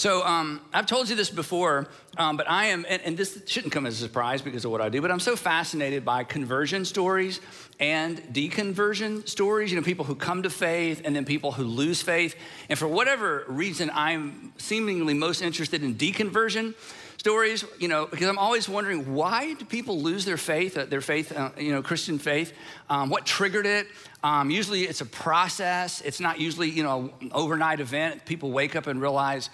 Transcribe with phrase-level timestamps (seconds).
[0.00, 1.86] So um, I've told you this before,
[2.16, 4.80] um, but I am, and, and, this shouldn't come as a surprise because of what
[4.80, 7.38] I do, but I'm so fascinated by conversion stories
[7.78, 9.70] and deconversion stories.
[9.70, 12.34] You know, people who come to faith and then people who lose faith.
[12.70, 16.72] And for whatever reason, I'm seemingly most interested in deconversion
[17.18, 21.02] stories, you know, because I'm always wondering why do people lose their faith, uh, their
[21.02, 22.54] faith, uh, you know, Christian faith?
[22.88, 23.86] Um, what triggered it?
[24.24, 26.00] Um, usually it's a process.
[26.00, 28.24] It's not usually, you know, an overnight event.
[28.24, 29.50] People wake up and realize,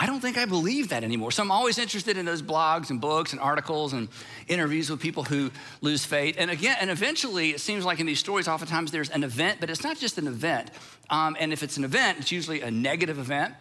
[0.00, 1.32] I don't think I believe that anymore.
[1.32, 4.08] So I'm always interested in those blogs and books and articles and
[4.46, 6.36] interviews with people who lose faith.
[6.38, 9.70] And again, and eventually, it seems like in these stories, oftentimes there's an event, but
[9.70, 10.70] it's not just an event.
[11.10, 13.54] Um, and if it's an event, it's usually a negative event.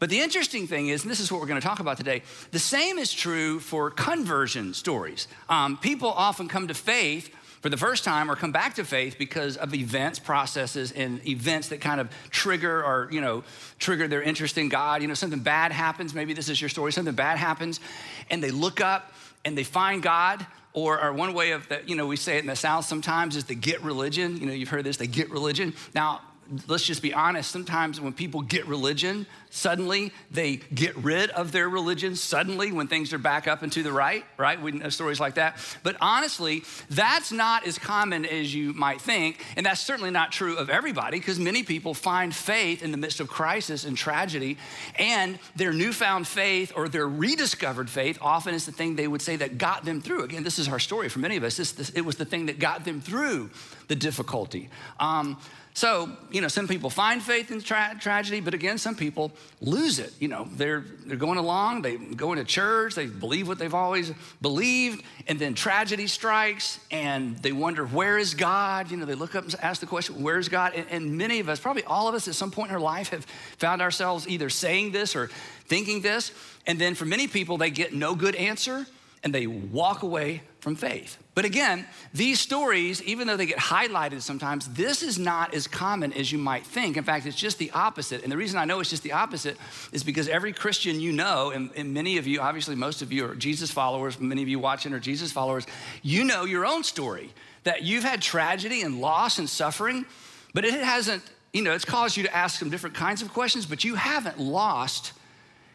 [0.00, 2.22] But the interesting thing is, and this is what we're going to talk about today,
[2.50, 5.28] the same is true for conversion stories.
[5.48, 7.32] Um, people often come to faith
[7.64, 11.68] for the first time or come back to faith because of events, processes, and events
[11.68, 13.42] that kind of trigger or, you know,
[13.78, 15.00] trigger their interest in God.
[15.00, 16.12] You know, something bad happens.
[16.12, 16.92] Maybe this is your story.
[16.92, 17.80] Something bad happens,
[18.28, 19.14] and they look up
[19.46, 20.46] and they find God.
[20.74, 23.34] Or, or one way of that, you know, we say it in the South sometimes
[23.34, 24.36] is the get religion.
[24.36, 25.72] You know, you've heard this, they get religion.
[25.94, 26.20] Now,
[26.68, 31.68] let's just be honest, sometimes when people get religion, suddenly they get rid of their
[31.68, 34.60] religion, suddenly when things are back up and to the right, right?
[34.60, 35.58] We know stories like that.
[35.82, 39.44] But honestly, that's not as common as you might think.
[39.56, 43.20] And that's certainly not true of everybody because many people find faith in the midst
[43.20, 44.58] of crisis and tragedy.
[44.98, 49.36] And their newfound faith or their rediscovered faith often is the thing they would say
[49.36, 50.24] that got them through.
[50.24, 51.56] Again, this is our story for many of us.
[51.56, 53.50] This, this, it was the thing that got them through
[53.88, 54.68] the difficulty.
[54.98, 55.38] Um,
[55.76, 59.98] so, you know, some people find faith in tra- tragedy, but again, some people lose
[59.98, 60.12] it.
[60.20, 64.12] You know, they're, they're going along, they go into church, they believe what they've always
[64.40, 68.92] believed, and then tragedy strikes, and they wonder, where is God?
[68.92, 70.74] You know, they look up and ask the question, where is God?
[70.76, 73.08] And, and many of us, probably all of us at some point in our life,
[73.08, 73.24] have
[73.58, 75.26] found ourselves either saying this or
[75.66, 76.30] thinking this.
[76.68, 78.86] And then for many people, they get no good answer
[79.24, 81.16] and they walk away from faith.
[81.34, 86.12] But again, these stories, even though they get highlighted sometimes, this is not as common
[86.12, 86.96] as you might think.
[86.98, 88.22] In fact, it's just the opposite.
[88.22, 89.56] And the reason I know it's just the opposite
[89.92, 93.26] is because every Christian you know, and, and many of you, obviously, most of you
[93.26, 95.66] are Jesus followers, many of you watching are Jesus followers,
[96.02, 97.32] you know your own story
[97.64, 100.04] that you've had tragedy and loss and suffering,
[100.52, 103.64] but it hasn't, you know, it's caused you to ask some different kinds of questions,
[103.64, 105.12] but you haven't lost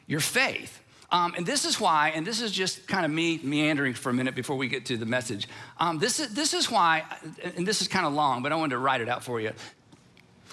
[0.06, 0.78] your faith.
[1.12, 4.14] Um, and this is why, and this is just kind of me meandering for a
[4.14, 5.47] minute before we get to the message.
[5.80, 7.03] Um, this, is, this is why,
[7.56, 9.52] and this is kind of long, but I wanted to write it out for you.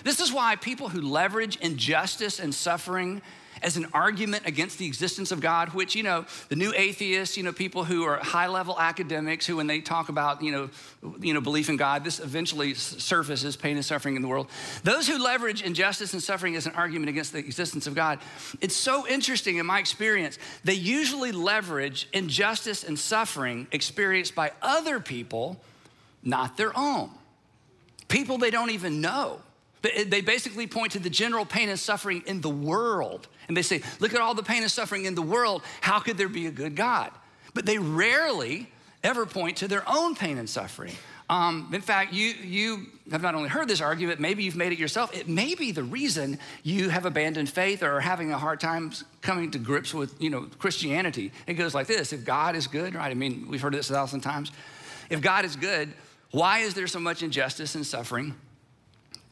[0.02, 3.20] This is why people who leverage injustice and suffering
[3.62, 7.42] as an argument against the existence of God, which, you know, the new atheists, you
[7.42, 10.70] know, people who are high level academics who, when they talk about, you know,
[11.20, 14.48] you know, belief in God, this eventually surfaces pain and suffering in the world.
[14.84, 18.18] Those who leverage injustice and suffering as an argument against the existence of God,
[18.60, 20.38] it's so interesting in my experience.
[20.64, 25.60] They usually leverage injustice and suffering experienced by other people,
[26.22, 27.10] not their own.
[28.08, 29.40] People they don't even know.
[29.82, 33.28] They basically point to the general pain and suffering in the world.
[33.48, 35.62] And they say, look at all the pain and suffering in the world.
[35.80, 37.10] How could there be a good God?
[37.54, 38.68] But they rarely
[39.02, 40.92] ever point to their own pain and suffering.
[41.28, 44.78] Um, in fact, you, you have not only heard this argument, maybe you've made it
[44.78, 45.16] yourself.
[45.16, 48.92] It may be the reason you have abandoned faith or are having a hard time
[49.22, 51.32] coming to grips with you know, Christianity.
[51.46, 53.10] It goes like this if God is good, right?
[53.10, 54.52] I mean, we've heard this a thousand times.
[55.10, 55.92] If God is good,
[56.30, 58.34] why is there so much injustice and suffering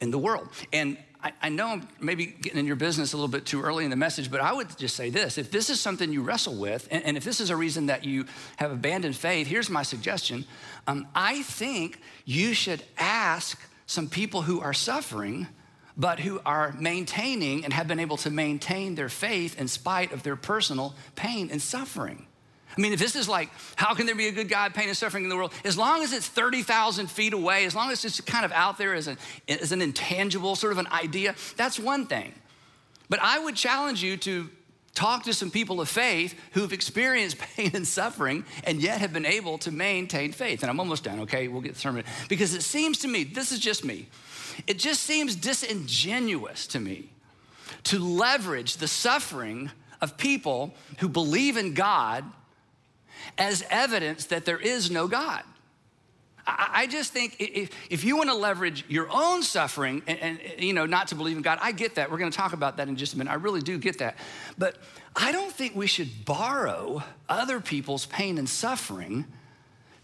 [0.05, 0.49] in the world.
[0.73, 3.85] And I, I, know I'm maybe getting in your business a little bit too early
[3.85, 6.55] in the message, but I would just say this if this is something you wrestle
[6.55, 8.27] with, and, and if this is a reason that you
[8.57, 10.45] have abandoned faith, here's my suggestion.
[10.87, 15.49] Um, I think you should ask some people who are suffering
[15.97, 20.25] but who are maintaining and have been able to maintain their faith in spite of
[20.25, 22.27] their personal pain and suffering.
[22.77, 24.97] I mean, if this is like, how can there be a good God, pain and
[24.97, 25.53] suffering in the world?
[25.65, 28.95] As long as it's 30,000 feet away, as long as it's kind of out there
[28.95, 29.19] as an,
[29.49, 32.33] as an intangible sort of an idea, that's one thing.
[33.09, 34.51] But I would challenge you to
[34.95, 39.27] talk to some people of faith who've experienced pain and suffering and yet have been
[39.27, 40.63] able to maintain faith.
[40.63, 41.49] And I'm almost done, okay?
[41.49, 42.05] We'll get the sermon.
[42.29, 44.09] Because it seems to me, this is just me,
[44.67, 47.11] it just seems disingenuous to me
[47.85, 52.25] to leverage the suffering of people who believe in God
[53.39, 55.43] as evidence that there is no God.
[56.47, 60.75] I just think if, if you want to leverage your own suffering and, and, you
[60.75, 62.11] know not to believe in God, I get that.
[62.11, 63.31] We're going to talk about that in just a minute.
[63.31, 64.17] I really do get that.
[64.59, 64.77] But
[65.17, 69.25] I don't think we should borrow other people's pain and suffering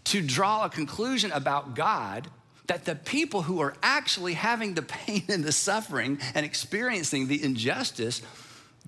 [0.05, 2.27] to draw a conclusion about God
[2.65, 7.43] that the people who are actually having the pain and the suffering and experiencing the
[7.43, 8.21] injustice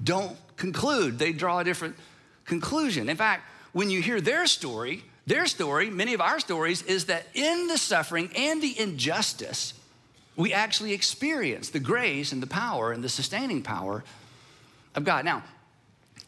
[0.02, 1.20] don't conclude.
[1.20, 1.96] They draw a different
[2.46, 3.10] conclusion.
[3.10, 7.28] In fact, when you hear their story, their story, many of our stories, is that
[7.34, 9.74] in the suffering and the injustice,
[10.36, 14.04] we actually experience the grace and the power and the sustaining power
[14.96, 15.26] of God.
[15.26, 15.44] Now,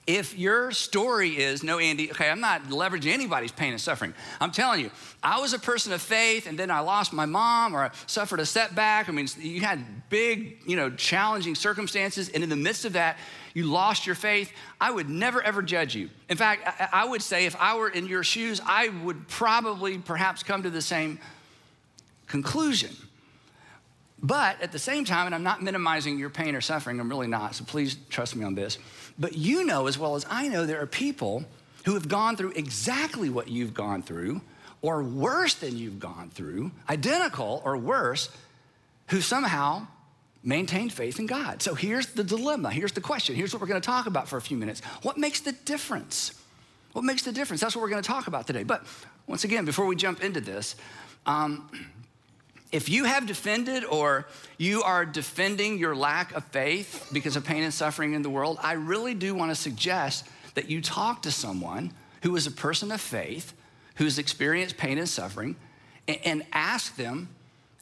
[0.07, 4.13] if your story is, no, Andy, okay, I'm not leveraging anybody's pain and suffering.
[4.39, 4.91] I'm telling you,
[5.23, 8.39] I was a person of faith and then I lost my mom or I suffered
[8.39, 9.09] a setback.
[9.09, 12.29] I mean, you had big, you know, challenging circumstances.
[12.29, 13.17] And in the midst of that,
[13.55, 14.51] you lost your faith.
[14.79, 16.11] I would never, ever judge you.
[16.29, 19.97] In fact, I, I would say if I were in your shoes, I would probably
[19.97, 21.19] perhaps come to the same
[22.27, 22.91] conclusion.
[24.21, 27.27] But at the same time, and I'm not minimizing your pain or suffering, I'm really
[27.27, 28.77] not, so please trust me on this.
[29.17, 31.45] But you know as well as I know, there are people
[31.85, 34.41] who have gone through exactly what you've gone through,
[34.81, 38.29] or worse than you've gone through, identical or worse,
[39.07, 39.87] who somehow
[40.43, 41.61] maintained faith in God.
[41.61, 42.71] So here's the dilemma.
[42.71, 43.35] Here's the question.
[43.35, 44.81] Here's what we're going to talk about for a few minutes.
[45.01, 46.39] What makes the difference?
[46.93, 47.61] What makes the difference?
[47.61, 48.63] That's what we're going to talk about today.
[48.63, 48.85] But
[49.27, 50.75] once again, before we jump into this,
[51.25, 51.69] um,
[52.71, 54.27] if you have defended or
[54.57, 58.57] you are defending your lack of faith because of pain and suffering in the world,
[58.61, 62.91] I really do want to suggest that you talk to someone who is a person
[62.91, 63.53] of faith,
[63.95, 65.55] who's experienced pain and suffering,
[66.07, 67.29] and, and ask them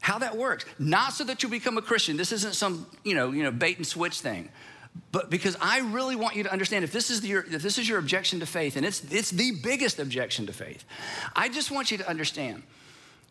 [0.01, 0.65] how that works.
[0.77, 2.17] Not so that you become a Christian.
[2.17, 4.49] This isn't some, you know, you know, bait and switch thing.
[5.11, 7.87] But because I really want you to understand if this is your if this is
[7.87, 10.83] your objection to faith, and it's it's the biggest objection to faith,
[11.35, 12.63] I just want you to understand,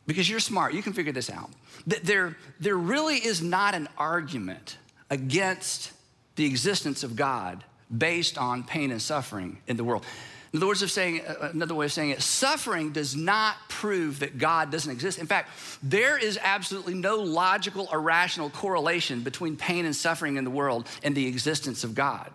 [0.06, 1.50] because you're smart, you can figure this out.
[1.86, 4.78] That there, there really is not an argument
[5.10, 5.92] against
[6.36, 7.64] the existence of God
[7.96, 10.04] based on pain and suffering in the world.
[10.52, 14.18] In other words of saying, uh, another way of saying it, suffering does not prove
[14.18, 15.18] that God doesn't exist.
[15.18, 15.48] In fact,
[15.82, 20.86] there is absolutely no logical or rational correlation between pain and suffering in the world
[21.02, 22.30] and the existence of God.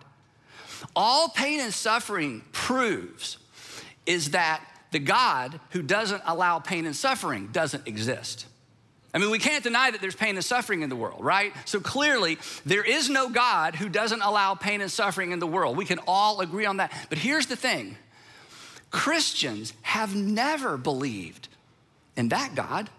[0.96, 3.38] All pain and suffering proves
[4.04, 8.46] is that the God who doesn't allow pain and suffering doesn't exist.
[9.12, 11.52] I mean, we can't deny that there's pain and suffering in the world, right?
[11.64, 15.76] So clearly, there is no God who doesn't allow pain and suffering in the world.
[15.76, 16.92] We can all agree on that.
[17.08, 17.96] But here's the thing
[18.90, 21.48] Christians have never believed
[22.16, 22.90] in that God.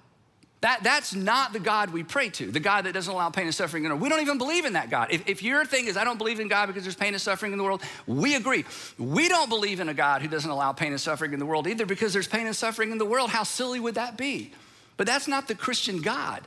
[0.61, 3.55] That, that's not the God we pray to, the God that doesn't allow pain and
[3.55, 4.01] suffering in the world.
[4.01, 5.07] We don't even believe in that God.
[5.09, 7.53] If, if your thing is, I don't believe in God because there's pain and suffering
[7.53, 8.65] in the world, we agree.
[8.97, 11.65] We don't believe in a God who doesn't allow pain and suffering in the world
[11.65, 13.29] either because there's pain and suffering in the world.
[13.29, 14.51] How silly would that be?
[14.97, 16.41] But that's not the Christian God.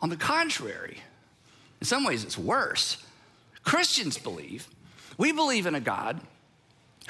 [0.00, 0.96] On the contrary,
[1.82, 3.04] in some ways it's worse.
[3.62, 4.66] Christians believe,
[5.18, 6.18] we believe in a God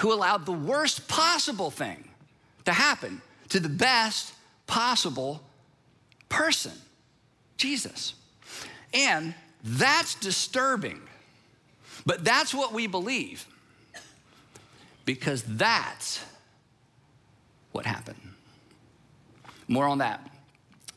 [0.01, 2.09] who allowed the worst possible thing
[2.65, 4.35] to happen to the best
[4.67, 5.43] possible
[6.31, 6.73] person,
[7.59, 8.15] Jesus.
[8.95, 11.01] And that's disturbing.
[12.07, 13.47] But that's what we believe
[15.05, 16.25] because that's
[17.73, 18.17] what happened.
[19.69, 20.31] More on that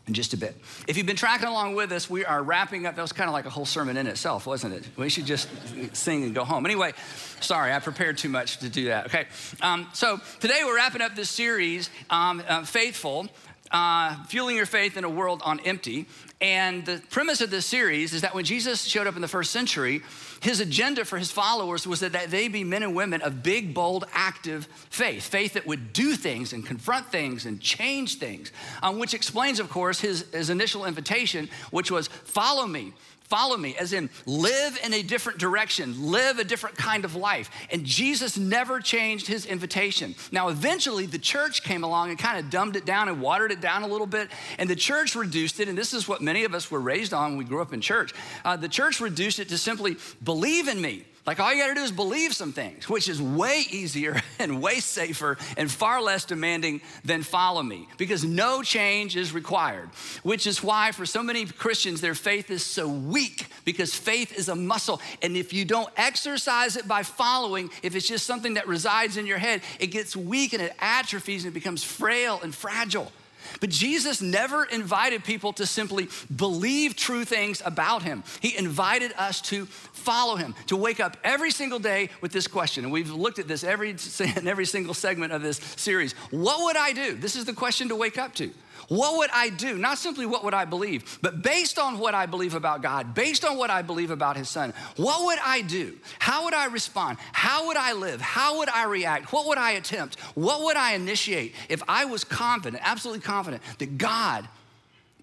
[0.08, 0.56] in just a bit.
[0.88, 2.96] If you've been tracking along with us, we are wrapping up.
[2.96, 4.88] That was kind of like a whole sermon in itself, wasn't it?
[4.98, 5.48] We should just
[5.96, 6.66] sing and go home.
[6.66, 6.94] Anyway,
[7.40, 9.06] sorry, I prepared too much to do that.
[9.06, 9.26] Okay,
[9.62, 13.28] um, so today we're wrapping up this series, um, uh, Faithful.
[13.74, 16.06] Uh, fueling your faith in a world on empty.
[16.40, 19.52] And the premise of this series is that when Jesus showed up in the first
[19.52, 20.04] century,
[20.42, 24.06] his agenda for his followers was that they be men and women of big, bold,
[24.14, 28.52] active faith, faith that would do things and confront things and change things,
[28.84, 32.94] um, which explains, of course, his, his initial invitation, which was follow me
[33.34, 37.50] follow me, as in live in a different direction, live a different kind of life.
[37.72, 40.14] And Jesus never changed his invitation.
[40.32, 43.60] Now, eventually, the church came along and kind of dumbed it down and watered it
[43.60, 44.30] down a little bit.
[44.60, 47.32] And the church reduced it, and this is what many of us were raised on
[47.32, 48.14] when we grew up in church.
[48.46, 51.04] Uh, the church reduced it to simply believe in me.
[51.26, 54.80] Like all you gotta do is believe some things, which is way easier and way
[54.80, 59.90] safer and far less demanding than follow me because no change is required.
[60.24, 64.50] Which is why for so many Christians, their faith is so weak because faith is
[64.50, 65.00] a muscle.
[65.22, 69.26] And if you don't exercise it by following, if it's just something that resides in
[69.26, 73.12] your head, it gets weak and it atrophies and it becomes frail and fragile.
[73.60, 78.24] But Jesus never invited people to simply believe true things about him.
[78.40, 82.84] He invited us to follow him, to wake up every single day with this question.
[82.84, 83.92] And we've looked at this every,
[84.36, 86.14] in every single segment of this series.
[86.32, 87.16] What would I do?
[87.16, 88.52] This is the question to wake up to.
[88.94, 89.80] What would I do?
[89.80, 93.44] Not simply what would I believe, but based on what I believe about God, based
[93.44, 95.98] on what I believe about His Son, what would I do?
[96.20, 97.18] How would I respond?
[97.32, 98.22] How would I live?
[98.22, 99.34] How would I react?
[99.34, 100.20] What would I attempt?
[100.36, 104.48] What would I initiate if I was confident, absolutely confident, that God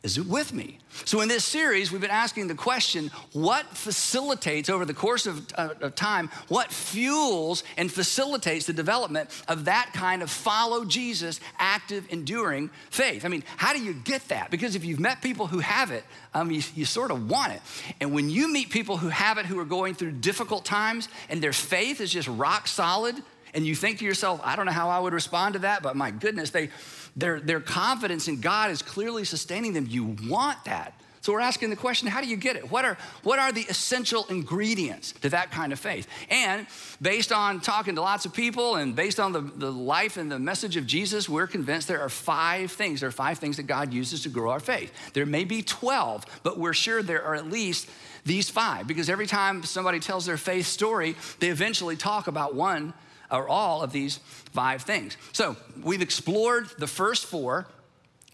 [0.02, 0.78] is it with me?
[1.04, 5.46] So, in this series, we've been asking the question what facilitates over the course of,
[5.56, 11.38] uh, of, time, what fuels and facilitates the development of that kind of follow Jesus,
[11.58, 13.26] active, enduring faith?
[13.26, 14.50] I mean, how do you get that?
[14.50, 17.60] Because if you've met people who have it, um, you, you sort of want it.
[18.00, 21.42] And when you meet people who have it, who are going through difficult times, and
[21.42, 23.16] their faith is just rock solid,
[23.54, 25.96] and you think to yourself, I don't know how I would respond to that, but
[25.96, 26.70] my goodness, they,
[27.16, 29.86] their, their confidence in God is clearly sustaining them.
[29.88, 30.94] You want that.
[31.22, 32.70] So we're asking the question, how do you get it?
[32.70, 36.08] What are, what are the essential ingredients to that kind of faith?
[36.30, 36.66] And
[37.02, 40.38] based on talking to lots of people and based on the, the life and the
[40.38, 43.00] message of Jesus, we're convinced there are five things.
[43.00, 45.12] There are five things that God uses to grow our faith.
[45.12, 47.90] There may be 12, but we're sure there are at least
[48.24, 52.94] these five because every time somebody tells their faith story, they eventually talk about one
[53.30, 54.18] or all of these
[54.52, 55.16] five things.
[55.32, 57.66] So we've explored the first four.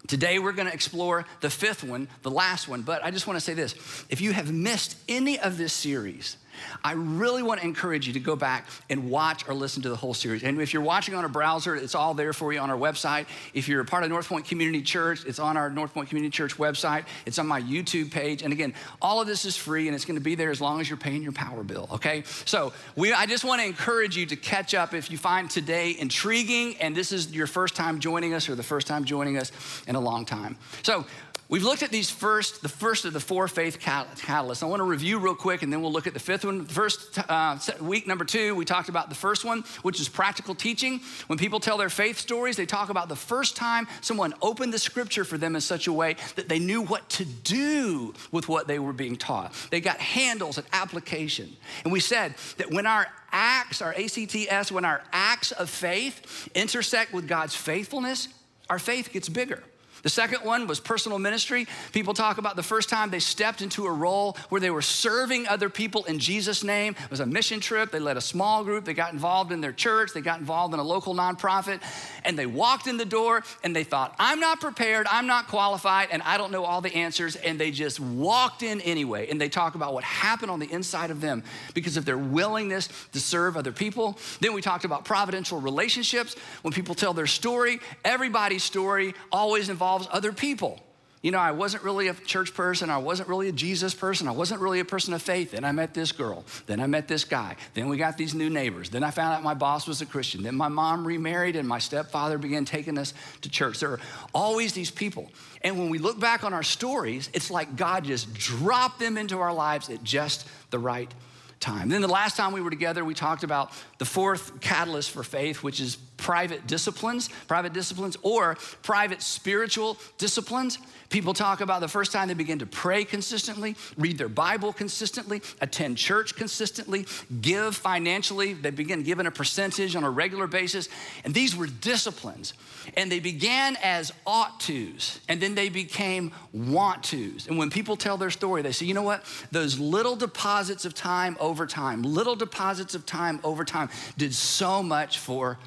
[0.06, 2.82] Today, we're going to explore the fifth one, the last one.
[2.82, 3.74] But I just want to say this
[4.08, 6.36] if you have missed any of this series,
[6.84, 9.96] I really want to encourage you to go back and watch or listen to the
[9.96, 10.42] whole series.
[10.42, 13.26] And if you're watching on a browser, it's all there for you on our website.
[13.54, 16.30] If you're a part of North Point Community Church, it's on our North Point Community
[16.30, 17.04] Church website.
[17.24, 18.42] It's on my YouTube page.
[18.42, 20.80] And again, all of this is free and it's going to be there as long
[20.80, 22.22] as you're paying your power bill, okay?
[22.44, 25.96] So we, I just want to encourage you to catch up if you find today
[25.98, 29.52] intriguing and this is your first time joining us or the first time joining us
[29.86, 30.56] in a long time.
[30.82, 31.04] So
[31.48, 34.64] We've looked at these first, the first of the four faith catalysts.
[34.64, 36.64] I want to review real quick and then we'll look at the fifth one.
[36.64, 41.00] First uh, week number two, we talked about the first one, which is practical teaching.
[41.28, 44.78] When people tell their faith stories, they talk about the first time someone opened the
[44.78, 48.66] scripture for them in such a way that they knew what to do with what
[48.66, 49.54] they were being taught.
[49.70, 51.56] They got handles and application.
[51.84, 57.12] And we said that when our acts, our ACTS, when our acts of faith intersect
[57.12, 58.26] with God's faithfulness,
[58.68, 59.62] our faith gets bigger.
[60.02, 61.66] The second one was personal ministry.
[61.92, 65.48] People talk about the first time they stepped into a role where they were serving
[65.48, 66.94] other people in Jesus' name.
[67.02, 67.90] It was a mission trip.
[67.90, 68.84] They led a small group.
[68.84, 70.12] They got involved in their church.
[70.12, 71.80] They got involved in a local nonprofit.
[72.24, 75.06] And they walked in the door and they thought, I'm not prepared.
[75.10, 76.08] I'm not qualified.
[76.12, 77.36] And I don't know all the answers.
[77.36, 79.28] And they just walked in anyway.
[79.30, 81.42] And they talk about what happened on the inside of them
[81.74, 84.18] because of their willingness to serve other people.
[84.40, 86.36] Then we talked about providential relationships.
[86.62, 90.80] When people tell their story, everybody's story always involves involves other people.
[91.22, 92.90] You know, I wasn't really a church person.
[92.90, 94.26] I wasn't really a Jesus person.
[94.26, 95.52] I wasn't really a person of faith.
[95.52, 96.44] Then I met this girl.
[96.66, 97.54] Then I met this guy.
[97.74, 98.90] Then we got these new neighbors.
[98.90, 100.42] Then I found out my boss was a Christian.
[100.42, 103.78] Then my mom remarried and my stepfather began taking us to church.
[103.78, 104.00] There are
[104.34, 105.30] always these people.
[105.62, 109.38] And when we look back on our stories, it's like God just dropped them into
[109.38, 111.12] our lives at just the right
[111.60, 111.90] time.
[111.90, 115.62] Then the last time we were together, we talked about the fourth catalyst for faith,
[115.62, 120.78] which is private disciplines, private disciplines, or private spiritual disciplines.
[121.08, 125.40] People talk about the first time they begin to pray consistently, read their Bible consistently,
[125.60, 127.06] attend church consistently,
[127.40, 128.54] give financially.
[128.54, 130.88] They begin giving a percentage on a regular basis.
[131.24, 132.54] And these were disciplines.
[132.96, 137.46] And they began as ought tos, and then they became want tos.
[137.46, 139.24] And when people tell their story, they say, you know what?
[139.52, 144.82] Those little deposits of time over time, little deposits of time over time did so
[144.82, 145.58] much for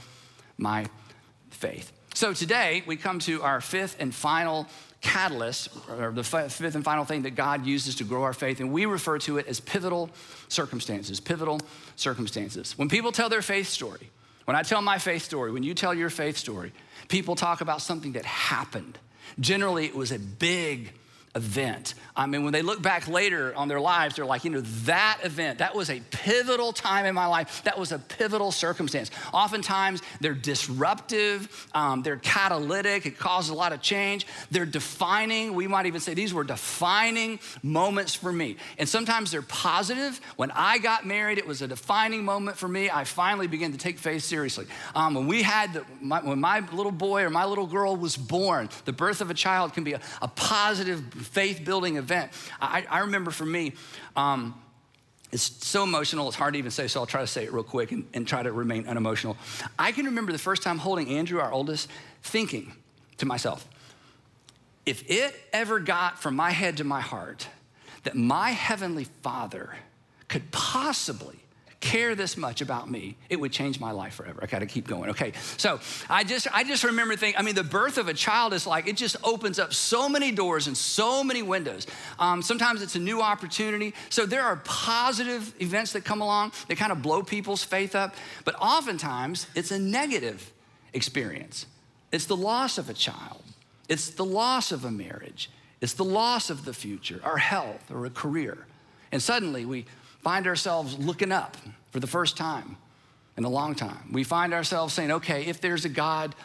[0.59, 0.85] my
[1.49, 1.91] faith.
[2.13, 4.67] So today we come to our fifth and final
[5.01, 8.73] catalyst, or the fifth and final thing that God uses to grow our faith, and
[8.73, 10.09] we refer to it as pivotal
[10.49, 11.21] circumstances.
[11.21, 11.61] Pivotal
[11.95, 12.77] circumstances.
[12.77, 14.09] When people tell their faith story,
[14.43, 16.73] when I tell my faith story, when you tell your faith story,
[17.07, 18.97] people talk about something that happened.
[19.39, 20.91] Generally, it was a big
[21.35, 21.93] event.
[22.15, 25.19] I mean, when they look back later on their lives, they're like, you know, that
[25.23, 27.63] event, that was a pivotal time in my life.
[27.63, 29.11] That was a pivotal circumstance.
[29.31, 34.25] Oftentimes, they're disruptive, um, they're catalytic, it causes a lot of change.
[34.49, 38.57] They're defining, we might even say these were defining moments for me.
[38.77, 40.19] And sometimes they're positive.
[40.35, 42.89] When I got married, it was a defining moment for me.
[42.89, 44.65] I finally began to take faith seriously.
[44.95, 48.17] Um, when we had, the, my, when my little boy or my little girl was
[48.17, 52.31] born, the birth of a child can be a, a positive faith building event.
[52.61, 53.73] I, I, remember for me,
[54.15, 54.59] um,
[55.31, 57.63] it's so emotional, it's hard to even say, so I'll try to say it real
[57.63, 59.37] quick and, and try to remain unemotional.
[59.77, 61.89] I can remember the first time holding Andrew, our oldest,
[62.23, 62.73] thinking
[63.17, 63.67] to myself,
[64.85, 67.47] if it ever got from my head to my heart
[68.03, 69.75] that my heavenly father
[70.27, 71.39] could possibly
[71.79, 74.39] care this much about me, it would change my life forever.
[74.43, 75.11] I got to keep going.
[75.11, 75.33] Okay.
[75.57, 78.67] So I just I just remember thinking, I mean, the birth of a child is
[78.67, 81.87] like it just opens up so many doors and so many windows.
[82.17, 83.93] Um, sometimes it's a new opportunity.
[84.09, 88.15] So there are positive events that come along that kind of blow people's faith up,
[88.43, 90.51] but oftentimes it's a negative
[90.93, 91.65] experience.
[92.11, 93.43] It's the loss of a child.
[93.87, 95.49] It's the loss of a marriage.
[95.81, 98.65] It's the loss of the future, our health, or a career.
[99.11, 99.85] And suddenly we
[100.21, 101.57] find ourselves looking up
[101.91, 102.77] for the first time
[103.37, 104.09] in a long time.
[104.11, 106.35] We find ourselves saying, okay, if there's a God,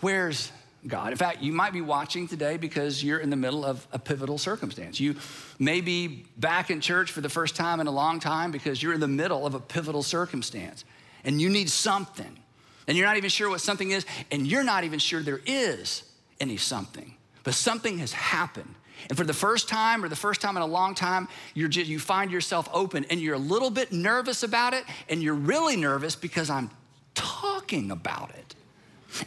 [0.00, 0.52] where's
[0.86, 1.12] God?
[1.12, 4.38] In fact, you might be watching today because you're in the middle of a pivotal
[4.38, 4.98] circumstance.
[5.00, 5.16] You
[5.58, 8.94] may be back in church for the first time in a long time because you're
[8.94, 10.84] in the middle of a pivotal circumstance
[11.24, 12.38] and you need something.
[12.86, 16.02] And you're not even sure what something is, and you're not even sure there is
[16.40, 17.14] any something.
[17.44, 18.74] But something has happened
[19.08, 21.88] and for the first time or the first time in a long time, you're just,
[21.88, 24.84] you find yourself open and you're a little bit nervous about it.
[25.08, 26.70] And you're really nervous because I'm
[27.14, 28.54] talking about it.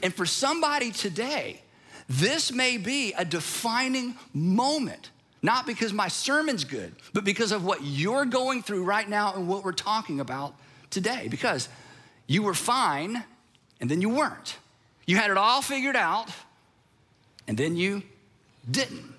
[0.01, 1.61] And for somebody today,
[2.07, 5.09] this may be a defining moment,
[5.41, 9.47] not because my sermon's good, but because of what you're going through right now and
[9.47, 10.55] what we're talking about
[10.89, 11.27] today.
[11.29, 11.69] Because
[12.27, 13.23] you were fine
[13.81, 14.57] and then you weren't.
[15.05, 16.29] You had it all figured out
[17.47, 18.03] and then you
[18.69, 19.12] didn't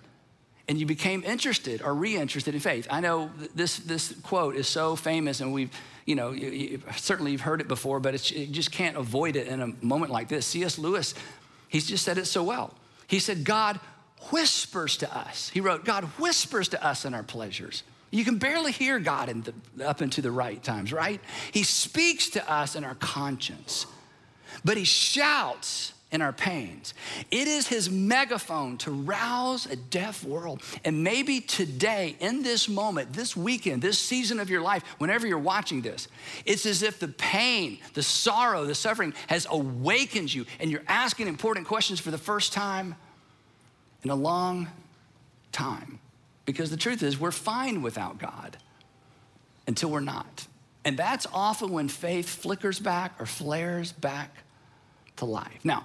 [0.69, 2.87] and you became interested or re-interested in faith.
[2.91, 5.71] I know this, this quote is so famous and we've,
[6.07, 9.47] you know, you, you, certainly you've heard it before, but you just can't avoid it
[9.47, 10.47] in a moment like this.
[10.47, 10.79] C.S.
[10.79, 11.15] Lewis,
[11.69, 12.75] he's just said it so well.
[13.07, 13.79] He said, God
[14.31, 15.51] whispers to us.
[15.51, 17.83] He wrote, God whispers to us in our pleasures.
[18.11, 21.21] You can barely hear God in the, up into the right times, right?
[21.53, 23.87] He speaks to us in our conscience,
[24.65, 26.95] but he shouts in our pains.
[27.33, 30.63] It is his megaphone to rouse a deaf world.
[30.85, 35.39] And maybe today, in this moment, this weekend, this season of your life, whenever you're
[35.39, 36.07] watching this,
[36.47, 41.27] it's as if the pain, the sorrow, the suffering has awakened you and you're asking
[41.27, 42.95] important questions for the first time
[44.05, 44.69] in a long
[45.51, 45.99] time.
[46.47, 48.57] Because the truth is, we're fine without God
[49.67, 50.47] until we're not.
[50.85, 54.31] And that's often when faith flickers back or flares back
[55.17, 55.59] to life.
[55.65, 55.85] Now,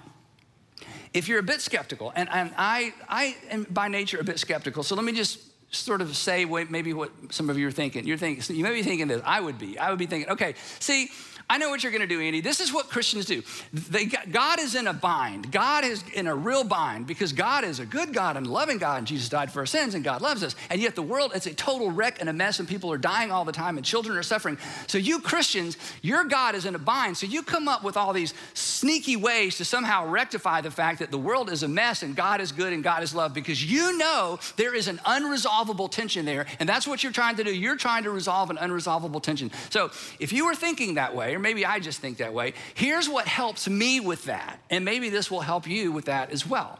[1.12, 4.82] if you're a bit skeptical, and, and I, I am by nature a bit skeptical,
[4.82, 5.40] so let me just
[5.72, 8.06] sort of say maybe what some of you are thinking.
[8.06, 9.22] You're thinking, you may be thinking this.
[9.24, 9.78] I would be.
[9.78, 11.10] I would be thinking, okay, see,
[11.50, 12.40] I know what you're going to do, Andy.
[12.40, 13.42] This is what Christians do.
[13.72, 15.50] They, God is in a bind.
[15.50, 18.98] God is in a real bind because God is a good God and loving God,
[18.98, 20.54] and Jesus died for our sins, and God loves us.
[20.70, 23.32] And yet the world, it's a total wreck and a mess, and people are dying
[23.32, 24.58] all the time, and children are suffering.
[24.86, 27.16] So you Christians, your God is in a bind.
[27.16, 31.10] So you come up with all these sneaky ways to somehow rectify the fact that
[31.10, 33.98] the world is a mess, and God is good, and God is love, because you
[33.98, 37.52] know there is an unresolvable tension there, and that's what you're trying to do.
[37.52, 39.50] You're trying to resolve an unresolvable tension.
[39.70, 42.54] So if you were thinking that way, maybe I just think that way.
[42.74, 46.46] Here's what helps me with that, and maybe this will help you with that as
[46.46, 46.78] well.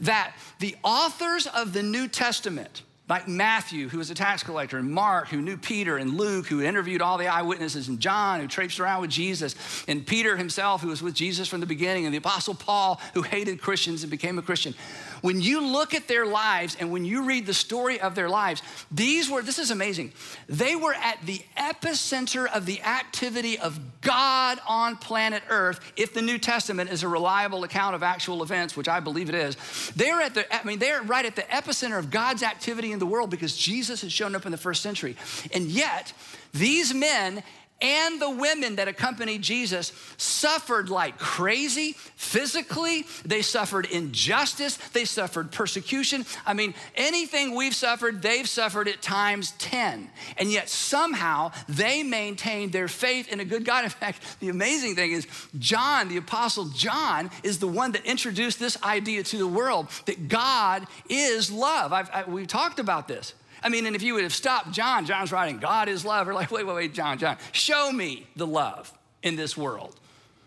[0.00, 4.90] That the authors of the New Testament, like Matthew, who was a tax collector, and
[4.90, 8.80] Mark, who knew Peter, and Luke, who interviewed all the eyewitnesses, and John, who traipsed
[8.80, 9.54] around with Jesus,
[9.86, 13.22] and Peter himself, who was with Jesus from the beginning, and the Apostle Paul, who
[13.22, 14.74] hated Christians and became a Christian.
[15.22, 18.60] When you look at their lives and when you read the story of their lives,
[18.90, 20.12] these were, this is amazing,
[20.48, 26.22] they were at the epicenter of the activity of God on planet Earth, if the
[26.22, 29.56] New Testament is a reliable account of actual events, which I believe it is.
[29.94, 33.06] They're at the, I mean, they're right at the epicenter of God's activity in the
[33.06, 35.16] world because Jesus has shown up in the first century.
[35.54, 36.12] And yet,
[36.52, 37.42] these men
[37.82, 43.04] and the women that accompanied Jesus suffered like crazy physically.
[43.24, 46.24] They suffered injustice, they suffered persecution.
[46.46, 50.08] I mean, anything we've suffered, they've suffered at times 10.
[50.38, 53.84] And yet somehow they maintained their faith in a good God.
[53.84, 55.26] In fact, the amazing thing is,
[55.58, 60.28] John, the Apostle John, is the one that introduced this idea to the world that
[60.28, 61.92] God is love.
[61.92, 63.34] I've, I, we've talked about this.
[63.62, 66.26] I mean, and if you would have stopped John, John's writing, God is love.
[66.26, 69.94] We're like, wait, wait, wait, John, John, show me the love in this world.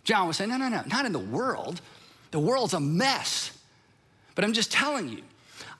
[0.04, 1.82] John was saying, no, no, no, not in the world.
[2.32, 3.58] The world's a mess.
[4.36, 5.22] But I'm just telling you,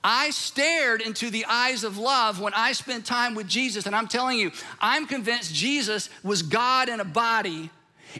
[0.02, 3.86] I stared into the eyes of love when I spent time with Jesus.
[3.86, 7.70] And I'm telling you, I'm convinced Jesus was God in a body.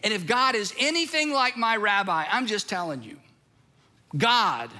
[0.03, 3.17] And if God is anything like my rabbi, I'm just telling you,
[4.17, 4.71] God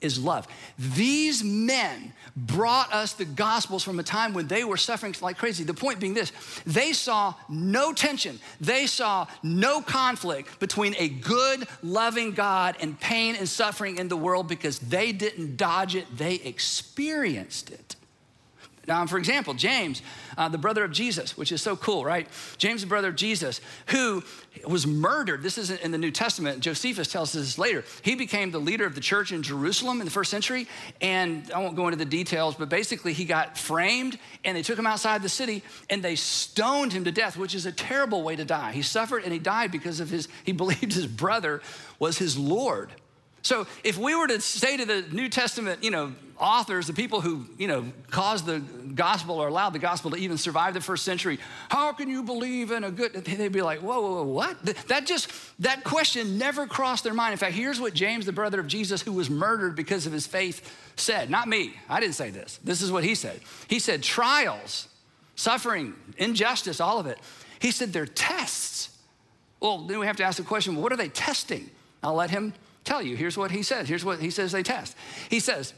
[0.00, 0.48] is love.
[0.78, 5.64] These men brought us the gospels from a time when they were suffering like crazy.
[5.64, 6.32] The point being this
[6.66, 13.36] they saw no tension, they saw no conflict between a good, loving God and pain
[13.36, 17.95] and suffering in the world because they didn't dodge it, they experienced it.
[18.86, 20.02] Now, for example, James,
[20.38, 22.28] uh, the brother of Jesus, which is so cool, right?
[22.56, 24.22] James, the brother of Jesus, who
[24.66, 25.42] was murdered.
[25.42, 26.60] This isn't in the New Testament.
[26.60, 27.84] Josephus tells us this later.
[28.02, 30.68] He became the leader of the church in Jerusalem in the first century.
[31.00, 34.78] And I won't go into the details, but basically, he got framed and they took
[34.78, 38.36] him outside the city and they stoned him to death, which is a terrible way
[38.36, 38.72] to die.
[38.72, 41.60] He suffered and he died because of his, he believed his brother
[41.98, 42.90] was his Lord.
[43.46, 47.20] So if we were to say to the New Testament, you know, authors, the people
[47.20, 51.04] who, you know, caused the gospel or allowed the gospel to even survive the first
[51.04, 54.60] century, how can you believe in a good, they'd be like, whoa, whoa, whoa, what?
[54.88, 55.30] That just,
[55.60, 57.32] that question never crossed their mind.
[57.32, 60.26] In fact, here's what James, the brother of Jesus, who was murdered because of his
[60.26, 61.30] faith, said.
[61.30, 62.58] Not me, I didn't say this.
[62.64, 63.40] This is what he said.
[63.68, 64.88] He said, trials,
[65.36, 67.18] suffering, injustice, all of it.
[67.60, 68.90] He said, they're tests.
[69.60, 71.70] Well, then we have to ask the question, what are they testing?
[72.02, 72.52] I'll let him
[72.86, 73.16] tell you.
[73.16, 73.88] Here's what he says.
[73.88, 74.96] Here's what he says they test.
[75.28, 75.74] He says,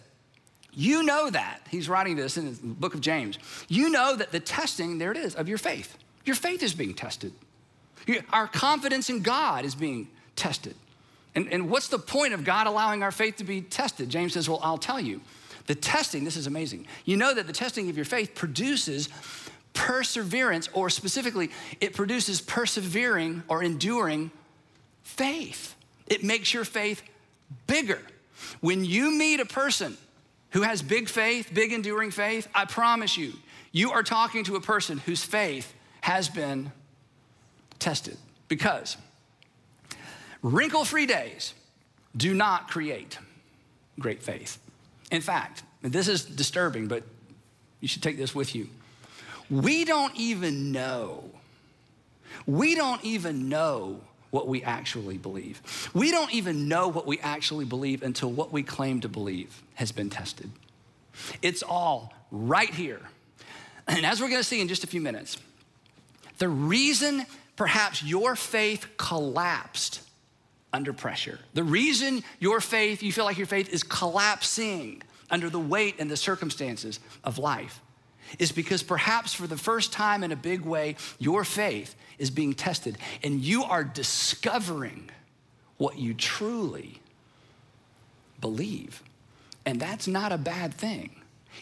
[0.73, 1.61] You know that.
[1.71, 3.39] He's writing this in the book of James.
[3.69, 5.97] You know that the testing, there it is, of your faith.
[6.25, 7.33] Your faith is being tested.
[8.33, 10.75] Our confidence in God is being tested.
[11.35, 14.09] And, and what's the point of God allowing our faith to be tested?
[14.09, 15.21] James says, Well, I'll tell you.
[15.67, 16.87] The testing, this is amazing.
[17.05, 19.11] You know that the testing of your faith produces
[19.75, 24.31] perseverance, or specifically, it produces persevering or enduring
[25.03, 25.75] faith.
[26.09, 27.03] It makes your faith
[27.67, 28.01] bigger.
[28.61, 29.97] When you meet a person
[30.51, 33.33] who has big faith, big enduring faith, I promise you,
[33.73, 36.73] you are talking to a person whose faith has been
[37.79, 38.17] tested.
[38.49, 38.97] Because
[40.43, 41.55] wrinkle free days
[42.17, 43.19] do not create
[43.99, 44.59] great faith.
[45.11, 47.03] In fact, this is disturbing, but
[47.81, 48.69] you should take this with you.
[49.51, 51.25] We don't even know,
[52.47, 55.91] we don't even know what we actually believe.
[55.95, 59.93] We don't even know what we actually believe until what we claim to believe has
[59.93, 60.51] been tested.
[61.43, 63.01] It's all right here.
[63.87, 65.39] And as we're gonna see in just a few minutes,
[66.39, 67.25] the reason
[67.57, 70.03] perhaps your faith collapsed
[70.73, 75.59] under pressure, the reason your faith, you feel like your faith is collapsing under the
[75.59, 77.81] weight and the circumstances of life,
[78.39, 82.55] is because perhaps for the first time in a big way, your faith is being
[82.55, 85.11] tested and you are discovering
[85.77, 87.01] what you truly
[88.41, 89.03] believe.
[89.65, 91.11] And that's not a bad thing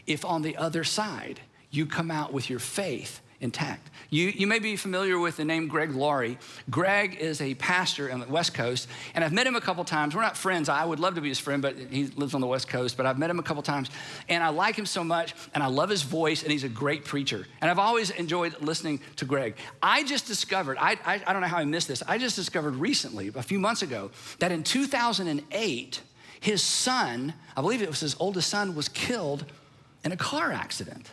[0.07, 3.91] if on the other side you come out with your faith intact.
[4.11, 6.39] You, you may be familiar with the name Greg Laurie.
[6.69, 10.15] Greg is a pastor on the West Coast, and I've met him a couple times.
[10.15, 10.69] We're not friends.
[10.69, 12.97] I would love to be his friend, but he lives on the West Coast.
[12.97, 13.89] But I've met him a couple times,
[14.29, 17.05] and I like him so much, and I love his voice, and he's a great
[17.05, 17.47] preacher.
[17.61, 19.57] And I've always enjoyed listening to Greg.
[19.83, 22.77] I just discovered, I, I, I don't know how I missed this, I just discovered
[22.77, 26.01] recently, a few months ago, that in 2008,
[26.41, 29.45] his son, I believe it was his oldest son, was killed
[30.05, 31.11] in a car accident.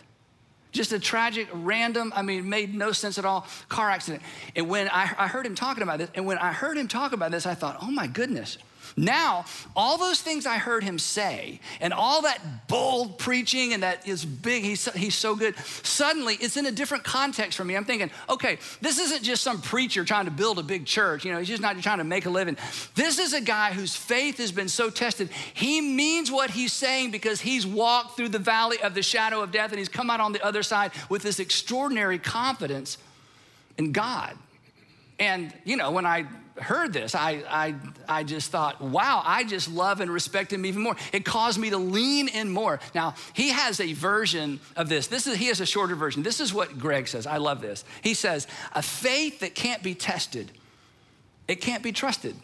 [0.73, 4.23] Just a tragic, random, I mean, made no sense at all car accident.
[4.55, 7.13] And when I, I heard him talking about this, and when I heard him talk
[7.13, 8.57] about this, I thought, oh my goodness,
[8.95, 14.07] now, all those things I heard him say, and all that bold preaching, and that
[14.07, 17.75] is big, he's, he's so good, suddenly it's in a different context for me.
[17.75, 21.25] I'm thinking, okay, this isn't just some preacher trying to build a big church.
[21.25, 22.57] You know, he's just not trying to make a living.
[22.95, 25.29] This is a guy whose faith has been so tested.
[25.53, 29.51] He means what he's saying because he's walked through the valley of the shadow of
[29.51, 32.97] death and he's come out on the other side with this extraordinary confidence
[33.77, 34.37] in God.
[35.23, 36.25] And, you know, when I
[36.59, 37.75] heard this, I, I,
[38.09, 40.97] I just thought, wow, I just love and respect him even more.
[41.13, 42.81] It caused me to lean in more.
[42.93, 45.07] Now, he has a version of this.
[45.07, 46.23] This is he has a shorter version.
[46.23, 47.25] This is what Greg says.
[47.25, 47.85] I love this.
[48.01, 50.51] He says, a faith that can't be tested,
[51.47, 52.35] it can't be trusted.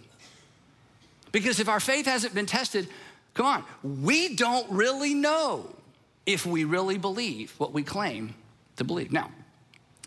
[1.33, 2.87] Because if our faith hasn't been tested,
[3.33, 5.67] come on, we don't really know
[6.25, 8.35] if we really believe what we claim
[8.77, 9.11] to believe.
[9.11, 9.31] Now,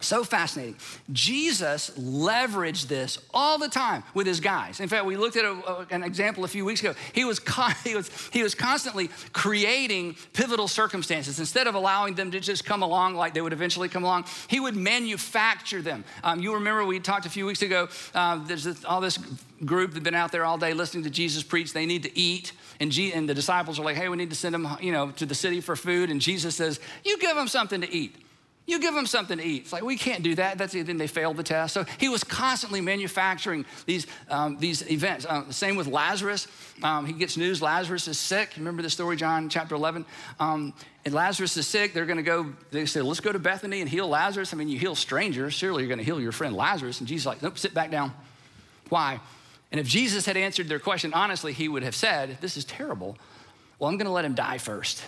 [0.03, 0.77] so fascinating.
[1.13, 4.81] Jesus leveraged this all the time with his guys.
[4.81, 6.95] In fact, we looked at a, an example a few weeks ago.
[7.13, 7.41] He was,
[7.85, 11.39] he, was, he was constantly creating pivotal circumstances.
[11.39, 14.61] Instead of allowing them to just come along like they would eventually come along, he
[14.61, 16.05] would manufacture them.
[16.25, 19.19] Um, you remember we talked a few weeks ago, uh, there's this, all this
[19.65, 21.73] group that been out there all day listening to Jesus preach.
[21.73, 22.53] They need to eat.
[22.81, 25.11] And, G- and the disciples are like, hey, we need to send them you know,
[25.13, 26.11] to the city for food.
[26.11, 28.17] And Jesus says, you give them something to eat.
[28.65, 29.63] You give them something to eat.
[29.63, 30.57] It's like, we can't do that.
[30.57, 31.75] That's then they failed the test.
[31.75, 35.27] So he was constantly manufacturing these, um, these events.
[35.27, 36.47] Uh, same with Lazarus.
[36.81, 38.53] Um, he gets news Lazarus is sick.
[38.57, 40.07] Remember the story, John chapter 11?
[40.39, 41.93] Um, and Lazarus is sick.
[41.93, 44.55] They're going to go, they say, let's go to Bethany and heal Lazarus.
[44.55, 45.55] I mean, you heal strangers.
[45.55, 47.01] Surely you're going to heal your friend Lazarus.
[47.01, 48.15] And Jesus like, nope, sit back down.
[48.91, 49.19] Why?
[49.73, 53.19] And if Jesus had answered their question honestly, he would have said, this is terrible.
[53.81, 55.03] Well, I'm going to let him die first.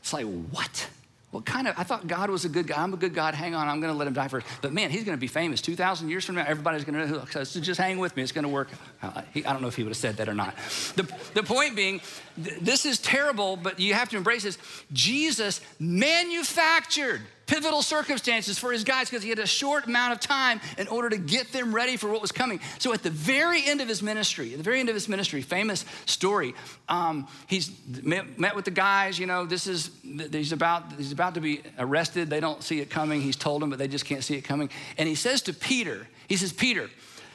[0.00, 0.88] It's like, what?
[1.34, 2.80] What kind of, I thought God was a good guy.
[2.80, 3.34] I'm a good God.
[3.34, 4.46] Hang on, I'm going to let him die first.
[4.62, 6.44] But man, he's going to be famous 2,000 years from now.
[6.46, 7.24] Everybody's going to know.
[7.24, 8.22] So just hang with me.
[8.22, 8.68] It's going to work.
[9.02, 10.54] Uh, he, I don't know if he would have said that or not.
[10.94, 12.00] The, the point being,
[12.40, 14.58] th- this is terrible, but you have to embrace this.
[14.92, 20.60] Jesus manufactured pivotal circumstances for his guys because he had a short amount of time
[20.78, 22.60] in order to get them ready for what was coming.
[22.78, 25.42] So at the very end of his ministry, at the very end of his ministry,
[25.42, 26.54] famous story,
[26.88, 27.70] um, he's
[28.02, 29.18] met, met, with the guys.
[29.18, 32.30] You know, this is he's about he's about to be arrested.
[32.30, 33.20] They don't see it coming.
[33.20, 34.70] He's told them, but they just can't see it coming.
[34.98, 36.88] And he says to Peter, he says, Peter,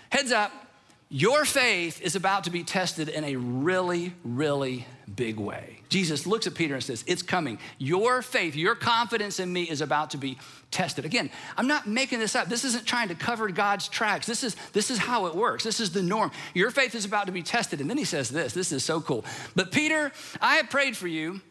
[0.10, 0.52] heads up.
[1.12, 5.80] Your faith is about to be tested in a really, really big way.
[5.90, 7.58] Jesus looks at Peter and says, It's coming.
[7.80, 10.38] Your faith, your confidence in me is about to be
[10.70, 11.06] tested.
[11.06, 12.48] Again, I'm not making this up.
[12.48, 14.28] This isn't trying to cover God's tracks.
[14.28, 15.64] This is, this is how it works.
[15.64, 16.30] This is the norm.
[16.54, 17.82] Your faith is about to be tested.
[17.82, 19.26] And then he says this this is so cool.
[19.56, 21.42] But Peter, I have prayed for you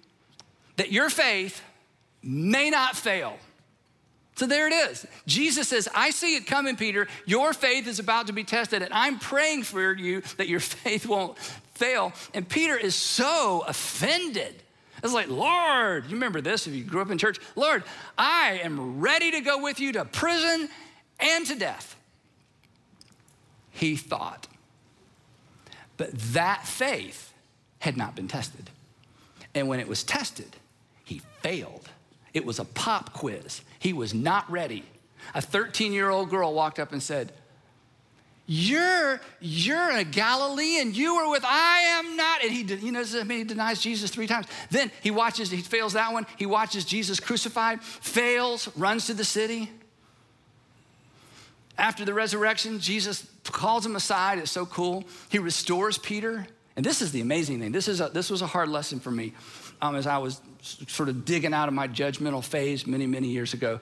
[0.76, 1.60] that your faith
[2.22, 3.36] may not fail.
[4.38, 5.04] So there it is.
[5.26, 7.08] Jesus says, I see it coming, Peter.
[7.26, 11.06] Your faith is about to be tested, and I'm praying for you that your faith
[11.06, 11.36] won't
[11.74, 12.12] fail.
[12.34, 14.62] And Peter is so offended.
[15.02, 17.40] It's like, Lord, you remember this if you grew up in church?
[17.56, 17.82] Lord,
[18.16, 20.68] I am ready to go with you to prison
[21.18, 21.96] and to death.
[23.72, 24.46] He thought.
[25.96, 27.32] But that faith
[27.80, 28.70] had not been tested.
[29.52, 30.54] And when it was tested,
[31.04, 31.88] he failed.
[32.34, 33.62] It was a pop quiz.
[33.78, 34.84] He was not ready.
[35.34, 37.32] A 13 year old girl walked up and said,
[38.50, 40.94] you're, you're a Galilean.
[40.94, 42.42] You were with, I am not.
[42.42, 44.46] And he, you know, I mean, he denies Jesus three times.
[44.70, 46.26] Then he watches, he fails that one.
[46.38, 49.70] He watches Jesus crucified, fails, runs to the city.
[51.76, 54.38] After the resurrection, Jesus calls him aside.
[54.38, 55.04] It's so cool.
[55.28, 56.46] He restores Peter.
[56.74, 57.72] And this is the amazing thing.
[57.72, 59.34] This, is a, this was a hard lesson for me
[59.82, 60.40] um, as I was
[60.88, 63.80] sort of digging out of my judgmental phase many, many years ago.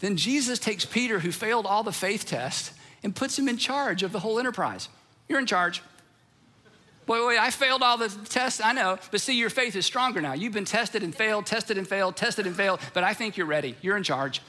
[0.00, 4.02] Then Jesus takes Peter, who failed all the faith tests, and puts him in charge
[4.02, 4.88] of the whole enterprise.
[5.28, 5.82] You're in charge.
[7.06, 10.20] Wait, wait, I failed all the tests, I know, but see, your faith is stronger
[10.20, 10.34] now.
[10.34, 13.46] You've been tested and failed, tested and failed, tested and failed, but I think you're
[13.46, 13.74] ready.
[13.82, 14.40] You're in charge.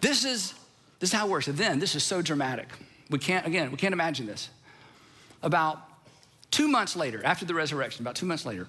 [0.00, 0.54] this is
[1.02, 1.48] this is how it works.
[1.48, 2.68] And then this is so dramatic.
[3.10, 4.50] We can't, again, we can't imagine this.
[5.42, 5.82] About
[6.52, 8.68] two months later, after the resurrection, about two months later,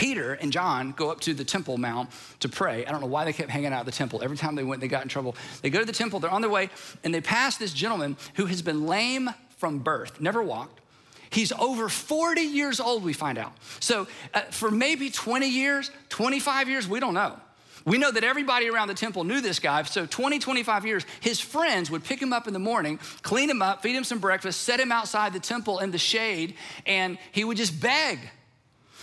[0.00, 2.08] Peter and John go up to the Temple Mount
[2.40, 2.86] to pray.
[2.86, 4.22] I don't know why they kept hanging out at the temple.
[4.22, 5.36] Every time they went, they got in trouble.
[5.60, 6.70] They go to the temple, they're on their way,
[7.04, 10.80] and they pass this gentleman who has been lame from birth, never walked.
[11.28, 13.52] He's over 40 years old, we find out.
[13.78, 17.38] So, uh, for maybe 20 years, 25 years, we don't know.
[17.84, 19.82] We know that everybody around the temple knew this guy.
[19.82, 23.60] So 20, 25 years, his friends would pick him up in the morning, clean him
[23.60, 26.54] up, feed him some breakfast, set him outside the temple in the shade,
[26.86, 28.18] and he would just beg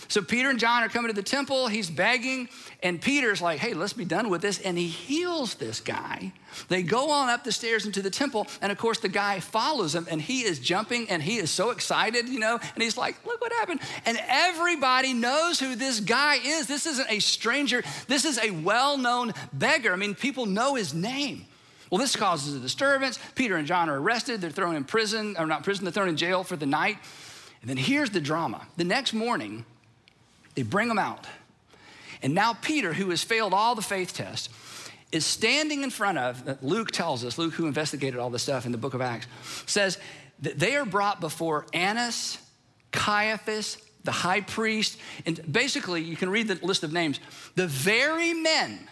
[0.08, 1.68] so Peter and John are coming to the temple.
[1.68, 2.48] He's begging,
[2.82, 4.58] and Peter's like, hey, let's be done with this.
[4.60, 6.32] And he heals this guy.
[6.68, 9.94] They go on up the stairs into the temple, and of course, the guy follows
[9.94, 13.24] him, and he is jumping, and he is so excited, you know, and he's like,
[13.26, 13.80] look what happened.
[14.06, 16.66] And everybody knows who this guy is.
[16.66, 19.92] This isn't a stranger, this is a well known beggar.
[19.92, 21.44] I mean, people know his name.
[21.90, 23.18] Well, this causes a disturbance.
[23.34, 24.40] Peter and John are arrested.
[24.40, 26.98] They're thrown in prison, or not prison, they're thrown in jail for the night.
[27.60, 28.66] And then here's the drama.
[28.76, 29.64] The next morning,
[30.58, 31.24] they bring him out.
[32.20, 34.48] And now Peter, who has failed all the faith tests,
[35.12, 38.66] is standing in front of, uh, Luke tells us, Luke, who investigated all this stuff
[38.66, 39.28] in the book of Acts,
[39.66, 39.98] says
[40.40, 42.38] that they are brought before Annas,
[42.90, 47.20] Caiaphas, the high priest, and basically, you can read the list of names,
[47.54, 48.88] the very men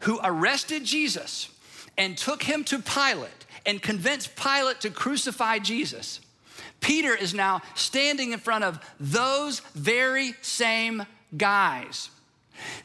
[0.00, 1.50] who arrested Jesus
[1.98, 6.20] and took him to Pilate and convinced Pilate to crucify Jesus.
[6.80, 11.04] Peter is now standing in front of those very same
[11.36, 12.10] guys.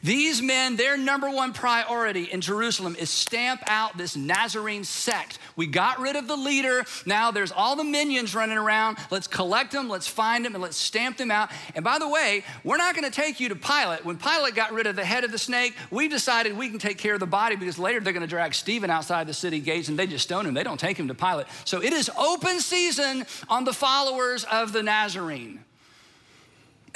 [0.02, 5.38] These men, their number one priority in Jerusalem is stamp out this Nazarene sect.
[5.56, 6.84] We got rid of the leader.
[7.04, 8.98] Now there's all the minions running around.
[9.10, 11.50] Let's collect them, let's find them, and let's stamp them out.
[11.74, 14.04] And by the way, we're not going to take you to Pilate.
[14.04, 16.98] When Pilate got rid of the head of the snake, we decided we can take
[16.98, 19.88] care of the body because later they're going to drag Stephen outside the city gates
[19.88, 20.54] and they just stone him.
[20.54, 21.46] They don't take him to Pilate.
[21.64, 25.64] So it is open season on the followers of the Nazarene.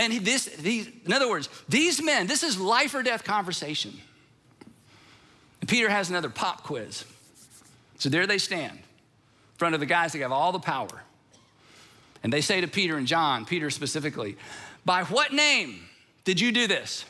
[0.01, 3.93] And this, these, in other words, these men, this is life or death conversation.
[5.61, 7.05] And Peter has another pop quiz.
[7.99, 11.03] So there they stand in front of the guys that have all the power.
[12.23, 14.39] And they say to Peter and John, Peter specifically,
[14.87, 15.85] by what name
[16.25, 17.05] did you do this?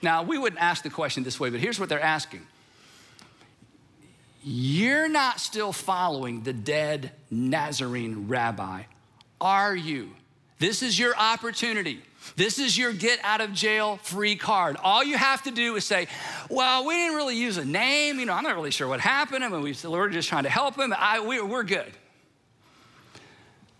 [0.00, 2.46] Now, we wouldn't ask the question this way, but here's what they're asking.
[4.42, 8.84] You're not still following the dead Nazarene rabbi,
[9.38, 10.12] are you?
[10.58, 12.02] This is your opportunity.
[12.34, 14.76] This is your get out of jail free card.
[14.82, 16.08] All you have to do is say,
[16.50, 18.18] Well, we didn't really use a name.
[18.18, 19.44] You know, I'm not really sure what happened.
[19.44, 20.92] I mean, we, we're just trying to help him.
[20.96, 21.92] I, we, we're good.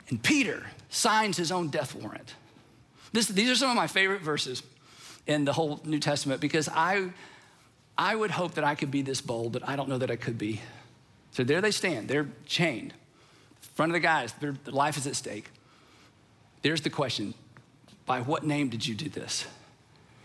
[0.08, 2.34] And Peter signs his own death warrant.
[3.12, 4.62] This, these are some of my favorite verses
[5.26, 7.10] in the whole New Testament because I,
[7.98, 10.16] I would hope that I could be this bold, but I don't know that I
[10.16, 10.60] could be.
[11.32, 12.08] So there they stand.
[12.08, 12.92] They're chained.
[12.92, 15.50] In front of the guys, their life is at stake.
[16.62, 17.34] There's the question
[18.04, 19.46] By what name did you do this?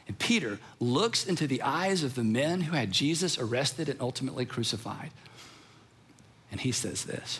[0.07, 4.45] And Peter looks into the eyes of the men who had Jesus arrested and ultimately
[4.45, 5.11] crucified.
[6.51, 7.39] And he says this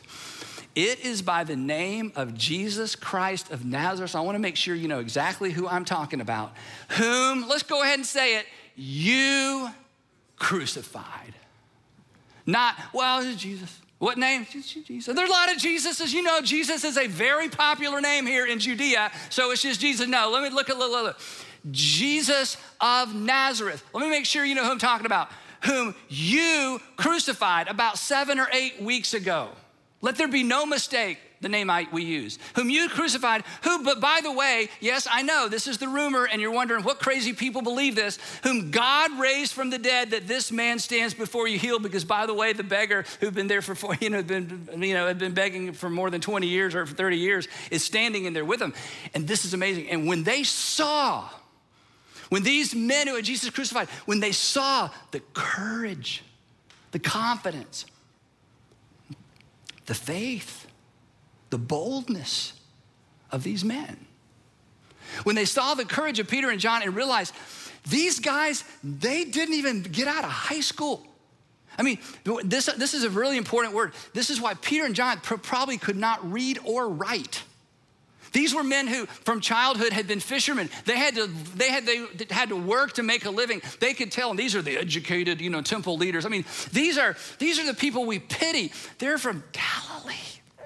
[0.74, 4.16] It is by the name of Jesus Christ of Nazareth.
[4.16, 6.54] I want to make sure you know exactly who I'm talking about.
[6.92, 9.70] Whom, let's go ahead and say it, you
[10.38, 11.34] crucified.
[12.46, 13.80] Not, well, it's Jesus.
[14.02, 14.48] What name?
[14.50, 15.14] Jesus.
[15.14, 16.12] There's a lot of Jesuses.
[16.12, 20.08] You know, Jesus is a very popular name here in Judea, so it's just Jesus.
[20.08, 21.20] No, let me look at look.
[21.70, 23.86] Jesus of Nazareth.
[23.94, 25.30] Let me make sure you know who I'm talking about.
[25.66, 29.50] Whom you crucified about seven or eight weeks ago.
[30.02, 34.00] Let there be no mistake the name I, we use, whom you crucified, who, but
[34.00, 37.34] by the way, yes, I know this is the rumor, and you're wondering what crazy
[37.34, 41.58] people believe this, whom God raised from the dead, that this man stands before you
[41.58, 44.70] healed, because by the way, the beggar who'd been there for, four, you know, been,
[44.78, 47.84] you know, had been begging for more than 20 years or for 30 years is
[47.84, 48.74] standing in there with him.
[49.14, 49.90] And this is amazing.
[49.90, 51.28] And when they saw,
[52.30, 56.24] when these men who had Jesus crucified, when they saw the courage,
[56.92, 57.86] the confidence,
[59.88, 60.61] the faith,
[61.52, 62.54] the boldness
[63.30, 64.08] of these men.
[65.24, 67.34] When they saw the courage of Peter and John and realized
[67.88, 71.06] these guys, they didn't even get out of high school.
[71.78, 72.00] I mean,
[72.44, 73.94] this, this is a really important word.
[74.14, 77.44] This is why Peter and John probably could not read or write.
[78.34, 80.70] These were men who, from childhood, had been fishermen.
[80.86, 83.62] They had to, they had, they had to work to make a living.
[83.80, 86.26] They could tell, and these are the educated, you know, temple leaders.
[86.26, 88.72] I mean, these are, these are the people we pity.
[89.00, 90.16] They're from Galilee.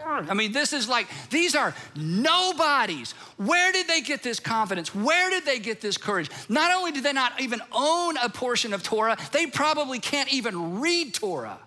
[0.06, 3.14] I mean, this is like, these are nobodies.
[3.38, 4.94] Where did they get this confidence?
[4.94, 6.30] Where did they get this courage?
[6.48, 10.80] Not only do they not even own a portion of Torah, they probably can't even
[10.80, 11.60] read Torah.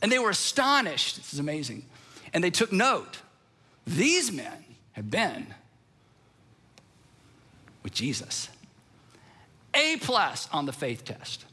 [0.00, 1.16] And they were astonished.
[1.16, 1.84] This is amazing.
[2.32, 3.18] And they took note.
[3.86, 5.46] These men have been
[7.82, 8.48] with Jesus.
[9.74, 11.44] A plus on the faith test.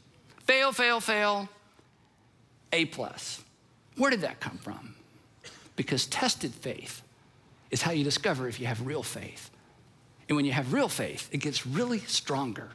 [0.44, 1.48] Fail, fail, fail.
[2.72, 3.42] A plus.
[3.96, 4.94] Where did that come from?
[5.76, 7.02] Because tested faith
[7.70, 9.50] is how you discover if you have real faith.
[10.28, 12.68] And when you have real faith, it gets really stronger.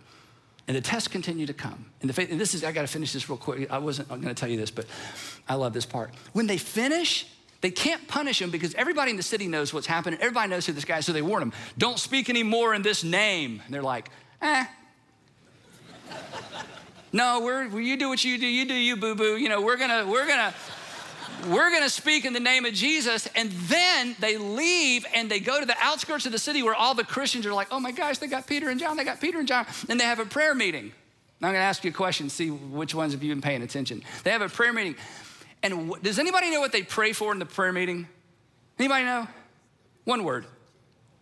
[0.68, 1.86] And the tests continue to come.
[2.02, 3.72] And the faith, and this is, I gotta finish this real quick.
[3.72, 4.86] I wasn't gonna tell you this, but
[5.48, 6.14] I love this part.
[6.34, 7.26] When they finish,
[7.62, 10.20] they can't punish him because everybody in the city knows what's happening.
[10.22, 13.04] Everybody knows who this guy is, so they warn him, don't speak anymore in this
[13.04, 13.62] name.
[13.66, 14.10] And they're like,
[14.42, 14.66] eh.
[17.14, 19.38] no, we're, you do what you do, you do you, boo-boo.
[19.38, 20.54] You know, we're gonna, we're gonna,
[21.48, 23.28] we're going to speak in the name of Jesus.
[23.36, 26.94] And then they leave and they go to the outskirts of the city where all
[26.94, 29.40] the Christians are like, oh my gosh, they got Peter and John, they got Peter
[29.40, 29.66] and John.
[29.88, 30.92] And they have a prayer meeting.
[31.42, 33.62] Now I'm going to ask you a question, see which ones have you been paying
[33.62, 34.04] attention.
[34.24, 34.96] They have a prayer meeting.
[35.64, 38.08] And does anybody know what they pray for in the prayer meeting?
[38.78, 39.28] Anybody know?
[40.06, 40.46] One word.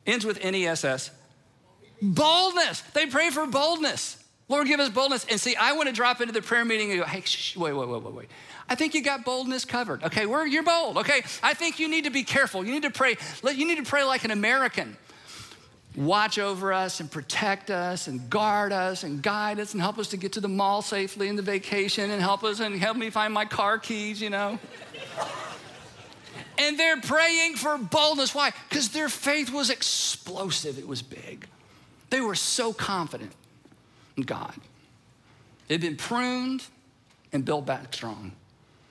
[0.05, 1.11] Ends with N E S S.
[2.01, 2.81] Boldness.
[2.93, 4.23] They pray for boldness.
[4.49, 5.25] Lord, give us boldness.
[5.29, 7.23] And see, I want to drop into the prayer meeting and go, hey,
[7.57, 8.29] wait, wait, wait, wait, wait.
[8.69, 10.03] I think you got boldness covered.
[10.03, 10.97] Okay, where you're bold.
[10.97, 12.65] Okay, I think you need to be careful.
[12.65, 13.15] You need to pray.
[13.43, 14.97] You need to pray like an American.
[15.95, 20.09] Watch over us and protect us and guard us and guide us and help us
[20.09, 23.09] to get to the mall safely in the vacation and help us and help me
[23.09, 24.59] find my car keys, you know.
[26.59, 28.35] and they're praying for boldness.
[28.35, 28.51] Why?
[28.69, 31.47] Because their faith was explosive, it was big.
[32.11, 33.31] They were so confident
[34.17, 34.53] in God.
[35.67, 36.63] They'd been pruned
[37.33, 38.33] and built back strong.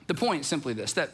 [0.07, 1.11] The point is simply this that,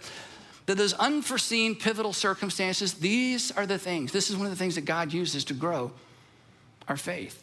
[0.66, 4.76] that those unforeseen pivotal circumstances, these are the things, this is one of the things
[4.76, 5.92] that God uses to grow
[6.88, 7.40] our faith.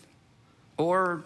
[0.76, 1.24] Or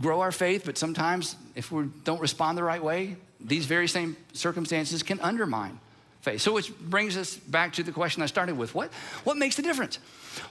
[0.00, 4.16] grow our faith, but sometimes if we don't respond the right way, these very same
[4.32, 5.78] circumstances can undermine
[6.20, 6.40] faith.
[6.40, 8.92] So, which brings us back to the question I started with what,
[9.24, 9.98] what makes the difference?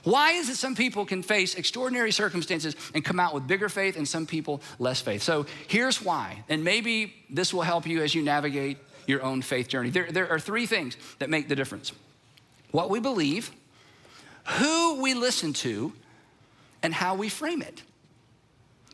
[0.04, 3.96] Why is it some people can face extraordinary circumstances and come out with bigger faith
[3.96, 5.22] and some people less faith?
[5.22, 8.78] So, here's why, and maybe this will help you as you navigate
[9.08, 9.90] your own faith journey.
[9.90, 11.92] There, there are three things that make the difference
[12.70, 13.50] what we believe,
[14.58, 15.92] who we listen to,
[16.82, 17.82] and how we frame it.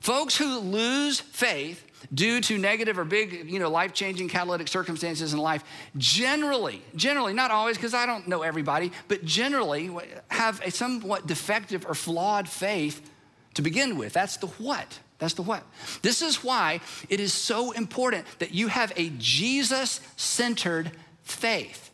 [0.00, 5.38] Folks who lose faith due to negative or big, you know, life-changing catalytic circumstances in
[5.38, 5.64] life,
[5.96, 9.90] generally, generally, not always, because I don't know everybody, but generally
[10.28, 13.10] have a somewhat defective or flawed faith
[13.54, 14.12] to begin with.
[14.12, 14.98] That's the what.
[15.18, 15.62] That's the what.
[16.02, 20.90] This is why it is so important that you have a Jesus centered
[21.22, 21.90] faith.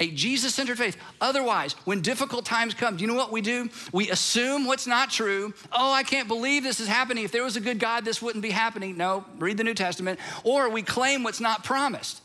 [0.00, 0.96] A Jesus centered faith.
[1.20, 3.68] Otherwise, when difficult times come, do you know what we do?
[3.92, 5.52] We assume what's not true.
[5.70, 7.24] Oh, I can't believe this is happening.
[7.24, 8.96] If there was a good God, this wouldn't be happening.
[8.96, 10.18] No, read the New Testament.
[10.42, 12.22] Or we claim what's not promised.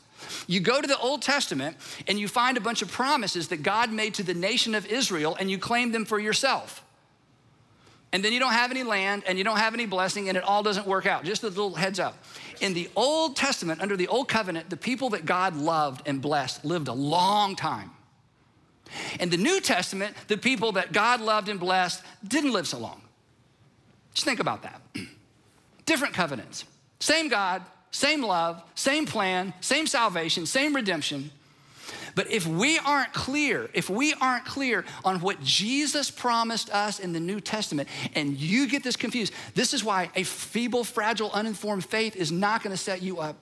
[0.47, 1.77] You go to the Old Testament
[2.07, 5.35] and you find a bunch of promises that God made to the nation of Israel
[5.39, 6.83] and you claim them for yourself
[8.11, 10.43] and then you don't have any land and you don't have any blessing and it
[10.43, 11.23] all doesn't work out.
[11.23, 12.23] Just a little heads up.
[12.59, 16.65] In the Old Testament, under the Old Covenant, the people that God loved and blessed
[16.65, 17.91] lived a long time.
[19.19, 23.01] In the New Testament, the people that God loved and blessed didn't live so long.
[24.13, 24.81] Just think about that.
[25.85, 26.65] Different covenants,
[26.99, 31.31] same God, same love, same plan, same salvation, same redemption.
[32.15, 37.13] But if we aren't clear, if we aren't clear on what Jesus promised us in
[37.13, 41.85] the New Testament, and you get this confused, this is why a feeble, fragile, uninformed
[41.85, 43.35] faith is not going to set you up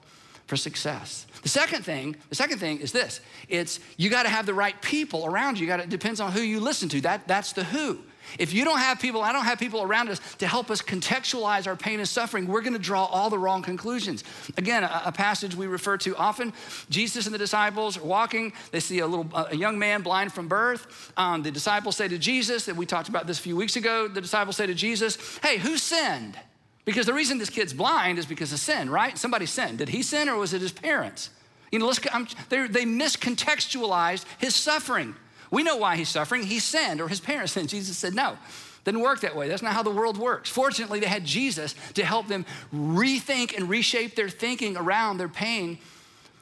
[0.46, 1.26] for success.
[1.42, 4.80] The second thing, the second thing is this: it's you got to have the right
[4.82, 5.66] people around you.
[5.66, 7.00] you got it depends on who you listen to.
[7.02, 7.98] That that's the who.
[8.38, 11.66] If you don't have people, I don't have people around us to help us contextualize
[11.66, 14.24] our pain and suffering, we're going to draw all the wrong conclusions.
[14.56, 16.52] Again, a, a, passage we refer to often
[16.90, 18.52] Jesus and the disciples are walking.
[18.70, 21.12] They see a little a young man blind from birth.
[21.16, 24.08] Um, the disciples say to Jesus, and we talked about this a few weeks ago,
[24.08, 26.38] the disciples say to Jesus, Hey, who sinned?
[26.84, 29.18] Because the reason this kid's blind is because of sin, right?
[29.18, 29.78] Somebody sinned.
[29.78, 31.30] Did he sin or was it his parents?
[31.70, 35.14] You know, they miscontextualized his suffering.
[35.50, 36.42] We know why he's suffering.
[36.44, 37.68] He sinned, or his parents sinned.
[37.78, 38.36] Jesus said, No,
[38.84, 39.48] didn't work that way.
[39.48, 40.48] That's not how the world works.
[40.48, 45.78] Fortunately, they had Jesus to help them rethink and reshape their thinking around their pain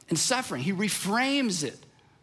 [0.09, 0.63] and suffering.
[0.63, 1.77] He reframes it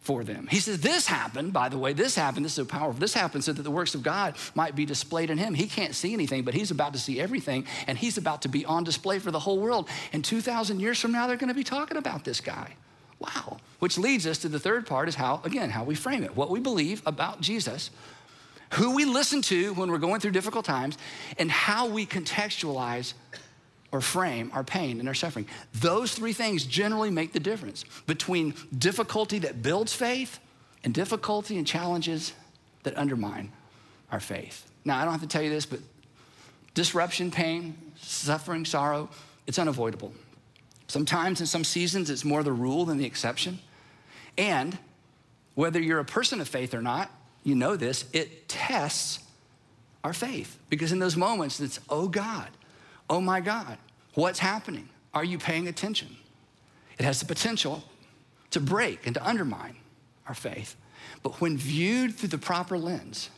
[0.04, 0.46] for them.
[0.50, 3.00] He says, This happened, by the way, this happened, this is so powerful.
[3.00, 5.54] This happened so that the works of God might be displayed in him.
[5.54, 8.64] He can't see anything, but he's about to see everything, and he's about to be
[8.66, 9.88] on display for the whole world.
[10.12, 12.74] And 2,000 years from now, they're going to be talking about this guy.
[13.24, 13.58] Wow.
[13.78, 16.50] Which leads us to the third part is how, again, how we frame it, what
[16.50, 17.90] we believe about Jesus,
[18.74, 20.98] who we listen to when we're going through difficult times,
[21.38, 23.14] and how we contextualize
[23.92, 25.46] or frame our pain and our suffering.
[25.74, 30.40] Those three things generally make the difference between difficulty that builds faith
[30.82, 32.32] and difficulty and challenges
[32.82, 33.52] that undermine
[34.10, 34.68] our faith.
[34.84, 35.80] Now, I don't have to tell you this, but
[36.74, 39.08] disruption, pain, suffering, sorrow,
[39.46, 40.12] it's unavoidable.
[40.86, 43.58] Sometimes in some seasons, it's more the rule than the exception.
[44.36, 44.78] And
[45.54, 47.10] whether you're a person of faith or not,
[47.42, 49.20] you know this, it tests
[50.02, 50.58] our faith.
[50.68, 52.48] Because in those moments, it's, oh God,
[53.08, 53.78] oh my God,
[54.14, 54.88] what's happening?
[55.12, 56.16] Are you paying attention?
[56.98, 57.84] It has the potential
[58.50, 59.76] to break and to undermine
[60.26, 60.76] our faith.
[61.22, 63.30] But when viewed through the proper lens,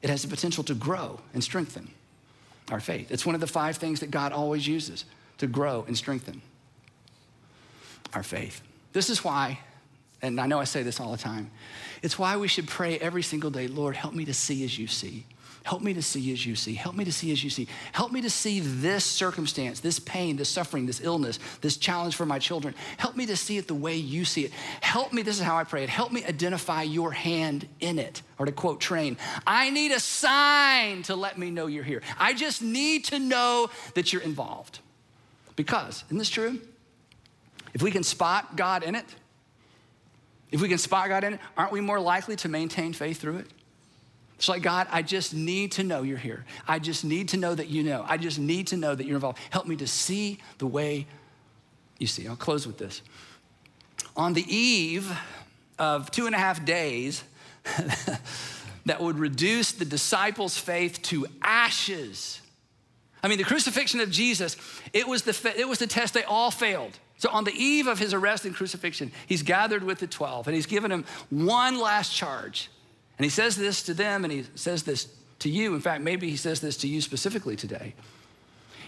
[0.00, 1.90] it has the potential to grow and strengthen
[2.70, 3.10] our faith.
[3.10, 5.04] It's one of the five things that God always uses
[5.38, 6.42] to grow and strengthen
[8.14, 8.62] our faith.
[8.92, 9.58] This is why,
[10.20, 11.50] and I know I say this all the time,
[12.02, 14.86] it's why we should pray every single day Lord, help me to see as you
[14.86, 15.24] see.
[15.64, 16.74] Help me to see as you see.
[16.74, 17.68] Help me to see as you see.
[17.92, 22.26] Help me to see this circumstance, this pain, this suffering, this illness, this challenge for
[22.26, 22.74] my children.
[22.96, 24.52] Help me to see it the way you see it.
[24.80, 25.88] Help me, this is how I pray it.
[25.88, 28.22] Help me identify your hand in it.
[28.38, 32.02] Or to quote Train, I need a sign to let me know you're here.
[32.18, 34.80] I just need to know that you're involved.
[35.54, 36.60] Because, isn't this true?
[37.74, 39.06] If we can spot God in it,
[40.50, 43.38] if we can spot God in it, aren't we more likely to maintain faith through
[43.38, 43.46] it?
[44.36, 46.44] It's like, God, I just need to know you're here.
[46.66, 48.04] I just need to know that you know.
[48.06, 49.38] I just need to know that you're involved.
[49.50, 51.06] Help me to see the way
[51.98, 52.26] you see.
[52.26, 53.02] I'll close with this.
[54.16, 55.16] On the eve
[55.78, 57.22] of two and a half days
[58.86, 62.40] that would reduce the disciples' faith to ashes.
[63.22, 64.56] I mean, the crucifixion of Jesus,
[64.92, 66.98] it was the, it was the test they all failed.
[67.22, 70.56] So, on the eve of his arrest and crucifixion, he's gathered with the 12 and
[70.56, 72.68] he's given them one last charge
[73.16, 75.06] and he says this to them and he says this
[75.38, 75.76] to you.
[75.76, 77.94] In fact, maybe he says this to you specifically today.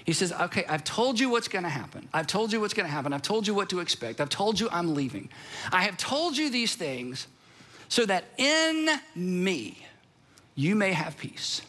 [0.05, 2.09] He says, Okay, I've told you what's gonna happen.
[2.12, 3.12] I've told you what's gonna happen.
[3.12, 4.20] I've told you what to expect.
[4.20, 5.28] I've told you I'm leaving.
[5.70, 7.28] I have told you these things
[7.89, 9.78] so that in me
[10.57, 11.62] you may have peace.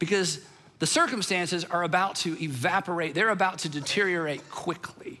[0.00, 0.40] Because
[0.80, 5.19] the circumstances are about to evaporate, they're about to deteriorate quickly.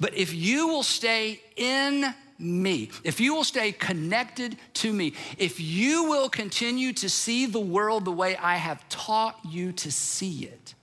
[0.00, 5.60] But if you will stay in me, if you will stay connected to me, if
[5.60, 10.44] you will continue to see the world the way I have taught you to see
[10.44, 10.74] it,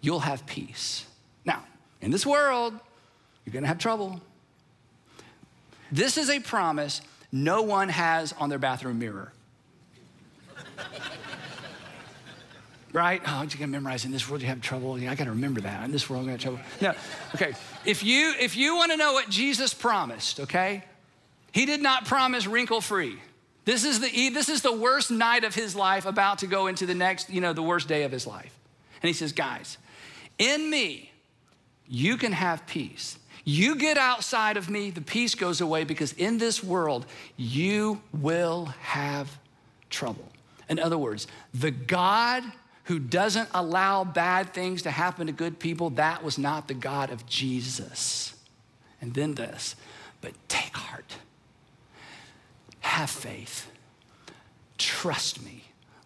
[0.00, 1.06] you'll have peace.
[1.44, 1.64] Now,
[2.00, 2.74] in this world,
[3.44, 4.20] you're gonna have trouble.
[5.90, 7.00] This is a promise
[7.32, 9.32] no one has on their bathroom mirror.
[12.92, 13.22] Right?
[13.26, 14.98] Oh, you can memorize in this world you have trouble.
[14.98, 15.84] Yeah, I got to remember that.
[15.84, 16.60] In this world, I got trouble.
[16.80, 16.94] No,
[17.34, 17.54] okay.
[17.84, 20.84] If you if you want to know what Jesus promised, okay,
[21.52, 23.18] he did not promise wrinkle free.
[23.64, 26.86] This is the this is the worst night of his life, about to go into
[26.86, 28.58] the next, you know, the worst day of his life.
[29.02, 29.78] And he says, guys,
[30.38, 31.12] in me,
[31.86, 33.18] you can have peace.
[33.44, 38.66] You get outside of me, the peace goes away because in this world, you will
[38.80, 39.38] have
[39.88, 40.28] trouble.
[40.68, 42.42] In other words, the God
[42.88, 47.10] who doesn't allow bad things to happen to good people, that was not the God
[47.10, 48.34] of Jesus.
[49.02, 49.76] And then this,
[50.22, 51.16] but take heart,
[52.80, 53.70] have faith,
[54.78, 55.64] trust me,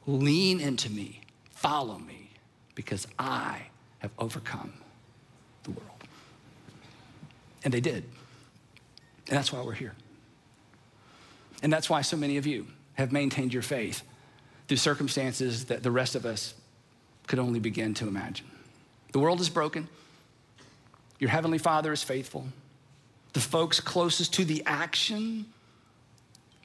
[0.08, 1.20] lean into me,
[1.52, 2.30] follow me,
[2.74, 3.62] because I
[4.00, 4.72] have overcome
[5.62, 6.04] the world.
[7.62, 8.02] And they did.
[9.28, 9.94] And that's why we're here.
[11.62, 14.02] And that's why so many of you have maintained your faith
[14.66, 16.54] through circumstances that the rest of us
[17.32, 18.44] could only begin to imagine.
[19.12, 19.88] The world is broken.
[21.18, 22.44] Your Heavenly Father is faithful.
[23.32, 25.46] The folks closest to the action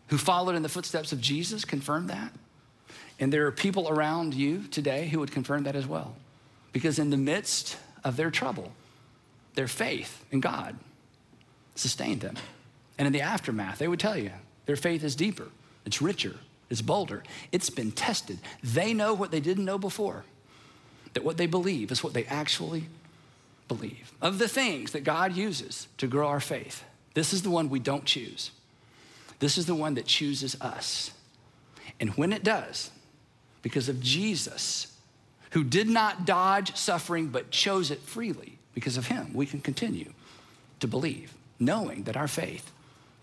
[0.07, 2.33] who followed in the footsteps of Jesus confirm that.
[3.17, 6.17] And there are people around you today who would confirm that as well.
[6.73, 8.73] Because in the midst of their trouble,
[9.55, 10.75] their faith in God
[11.75, 12.35] sustained them.
[12.97, 14.31] And in the aftermath, they would tell you
[14.65, 15.47] their faith is deeper,
[15.85, 16.35] it's richer,
[16.69, 18.39] it's bolder, it's been tested.
[18.61, 20.25] They know what they didn't know before
[21.17, 22.83] that what they believe is what they actually
[23.67, 24.13] believe.
[24.21, 26.83] Of the things that God uses to grow our faith,
[27.15, 28.51] this is the one we don't choose.
[29.39, 31.09] This is the one that chooses us.
[31.99, 32.91] And when it does,
[33.63, 34.95] because of Jesus,
[35.53, 40.13] who did not dodge suffering but chose it freely, because of him, we can continue
[40.81, 42.71] to believe, knowing that our faith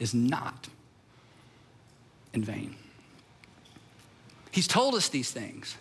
[0.01, 0.67] is not
[2.33, 2.75] in vain.
[4.51, 5.77] He's told us these things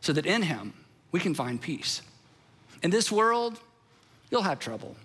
[0.00, 0.72] so that in him
[1.12, 2.02] we can find peace.
[2.82, 3.60] In this world,
[4.30, 4.96] you'll have trouble,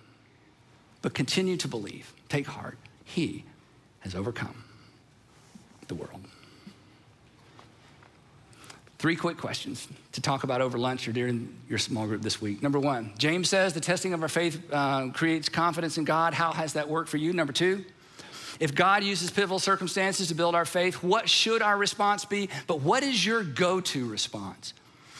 [1.01, 2.13] but continue to believe.
[2.29, 2.77] Take heart.
[3.03, 3.45] He
[4.01, 4.63] has overcome
[5.87, 6.21] the world.
[8.97, 12.63] Three quick questions to talk about over lunch or during your small group this week.
[12.63, 16.33] Number one, James says the testing of our faith uh, creates confidence in God.
[16.33, 17.33] How has that worked for you?
[17.33, 17.83] Number two,
[18.61, 22.49] if God uses pivotal circumstances to build our faith, what should our response be?
[22.65, 24.73] But what is your go to response?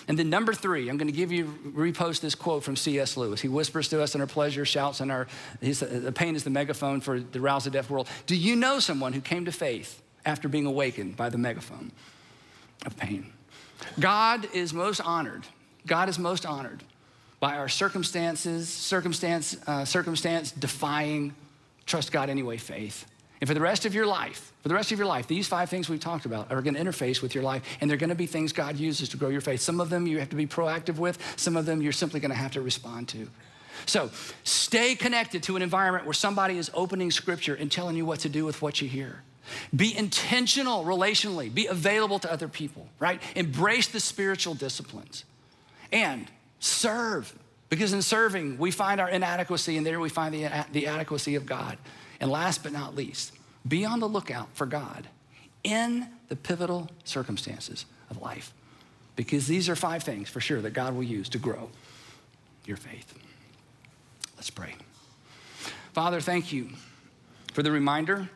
[0.08, 1.46] And then number three, I'm going to give you,
[1.76, 3.16] repost this quote from C.S.
[3.16, 3.42] Lewis.
[3.42, 5.28] He whispers to us in our pleasure, shouts in our,
[5.62, 8.08] the pain is the megaphone for the rouse the deaf world.
[8.26, 11.92] Do you know someone who came to faith after being awakened by the megaphone
[12.86, 13.32] of pain?
[14.00, 15.44] God is most honored.
[15.86, 16.84] God is most honored
[17.40, 21.36] by our circumstances, circumstance, uh, circumstance defying,
[21.86, 23.06] trust God anyway faith.
[23.44, 25.70] And for the rest of your life, for the rest of your life, these five
[25.70, 28.16] things we've talked about are going to interface with your life, and they're going to
[28.16, 29.60] be things God uses to grow your faith.
[29.60, 32.32] Some of them you have to be proactive with, some of them you're simply going
[32.32, 33.28] to have to respond to.
[33.86, 34.12] So
[34.46, 38.30] stay connected to an environment where somebody is opening scripture and telling you what to
[38.30, 39.24] do with what you hear.
[39.76, 43.22] Be intentional relationally, be available to other people, right?
[43.36, 45.26] Embrace the spiritual disciplines
[45.92, 46.32] and
[46.62, 47.38] serve,
[47.68, 51.46] because in serving, we find our inadequacy, and there we find the, the adequacy of
[51.46, 51.78] God.
[52.24, 53.34] And last but not least,
[53.68, 55.10] be on the lookout for God
[55.62, 58.54] in the pivotal circumstances of life,
[59.18, 61.70] because these are five things for sure that God will use to grow
[62.66, 63.14] your faith.
[64.38, 64.76] Let's pray.
[65.92, 66.70] Father, thank you
[67.52, 68.30] for the reminder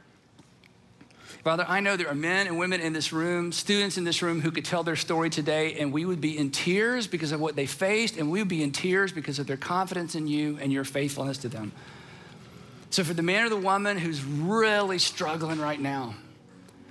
[1.43, 4.41] Father, I know there are men and women in this room, students in this room
[4.41, 7.55] who could tell their story today, and we would be in tears because of what
[7.55, 10.73] they faced, and we would be in tears because of their confidence in you and
[10.73, 11.71] your faithfulness to them.
[12.89, 16.15] So, for the man or the woman who's really struggling right now,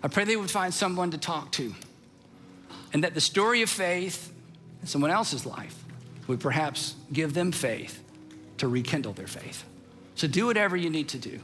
[0.02, 1.74] I pray they would find someone to talk to,
[2.92, 4.32] and that the story of faith
[4.82, 5.82] in someone else's life
[6.26, 8.02] would perhaps give them faith
[8.58, 9.64] to rekindle their faith.
[10.14, 11.40] So, do whatever you need to do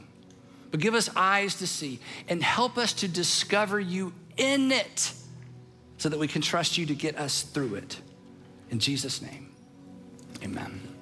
[0.73, 5.13] but give us eyes to see and help us to discover you in it
[5.99, 8.01] so that we can trust you to get us through it.
[8.71, 9.51] In Jesus' name,
[10.43, 10.92] amen.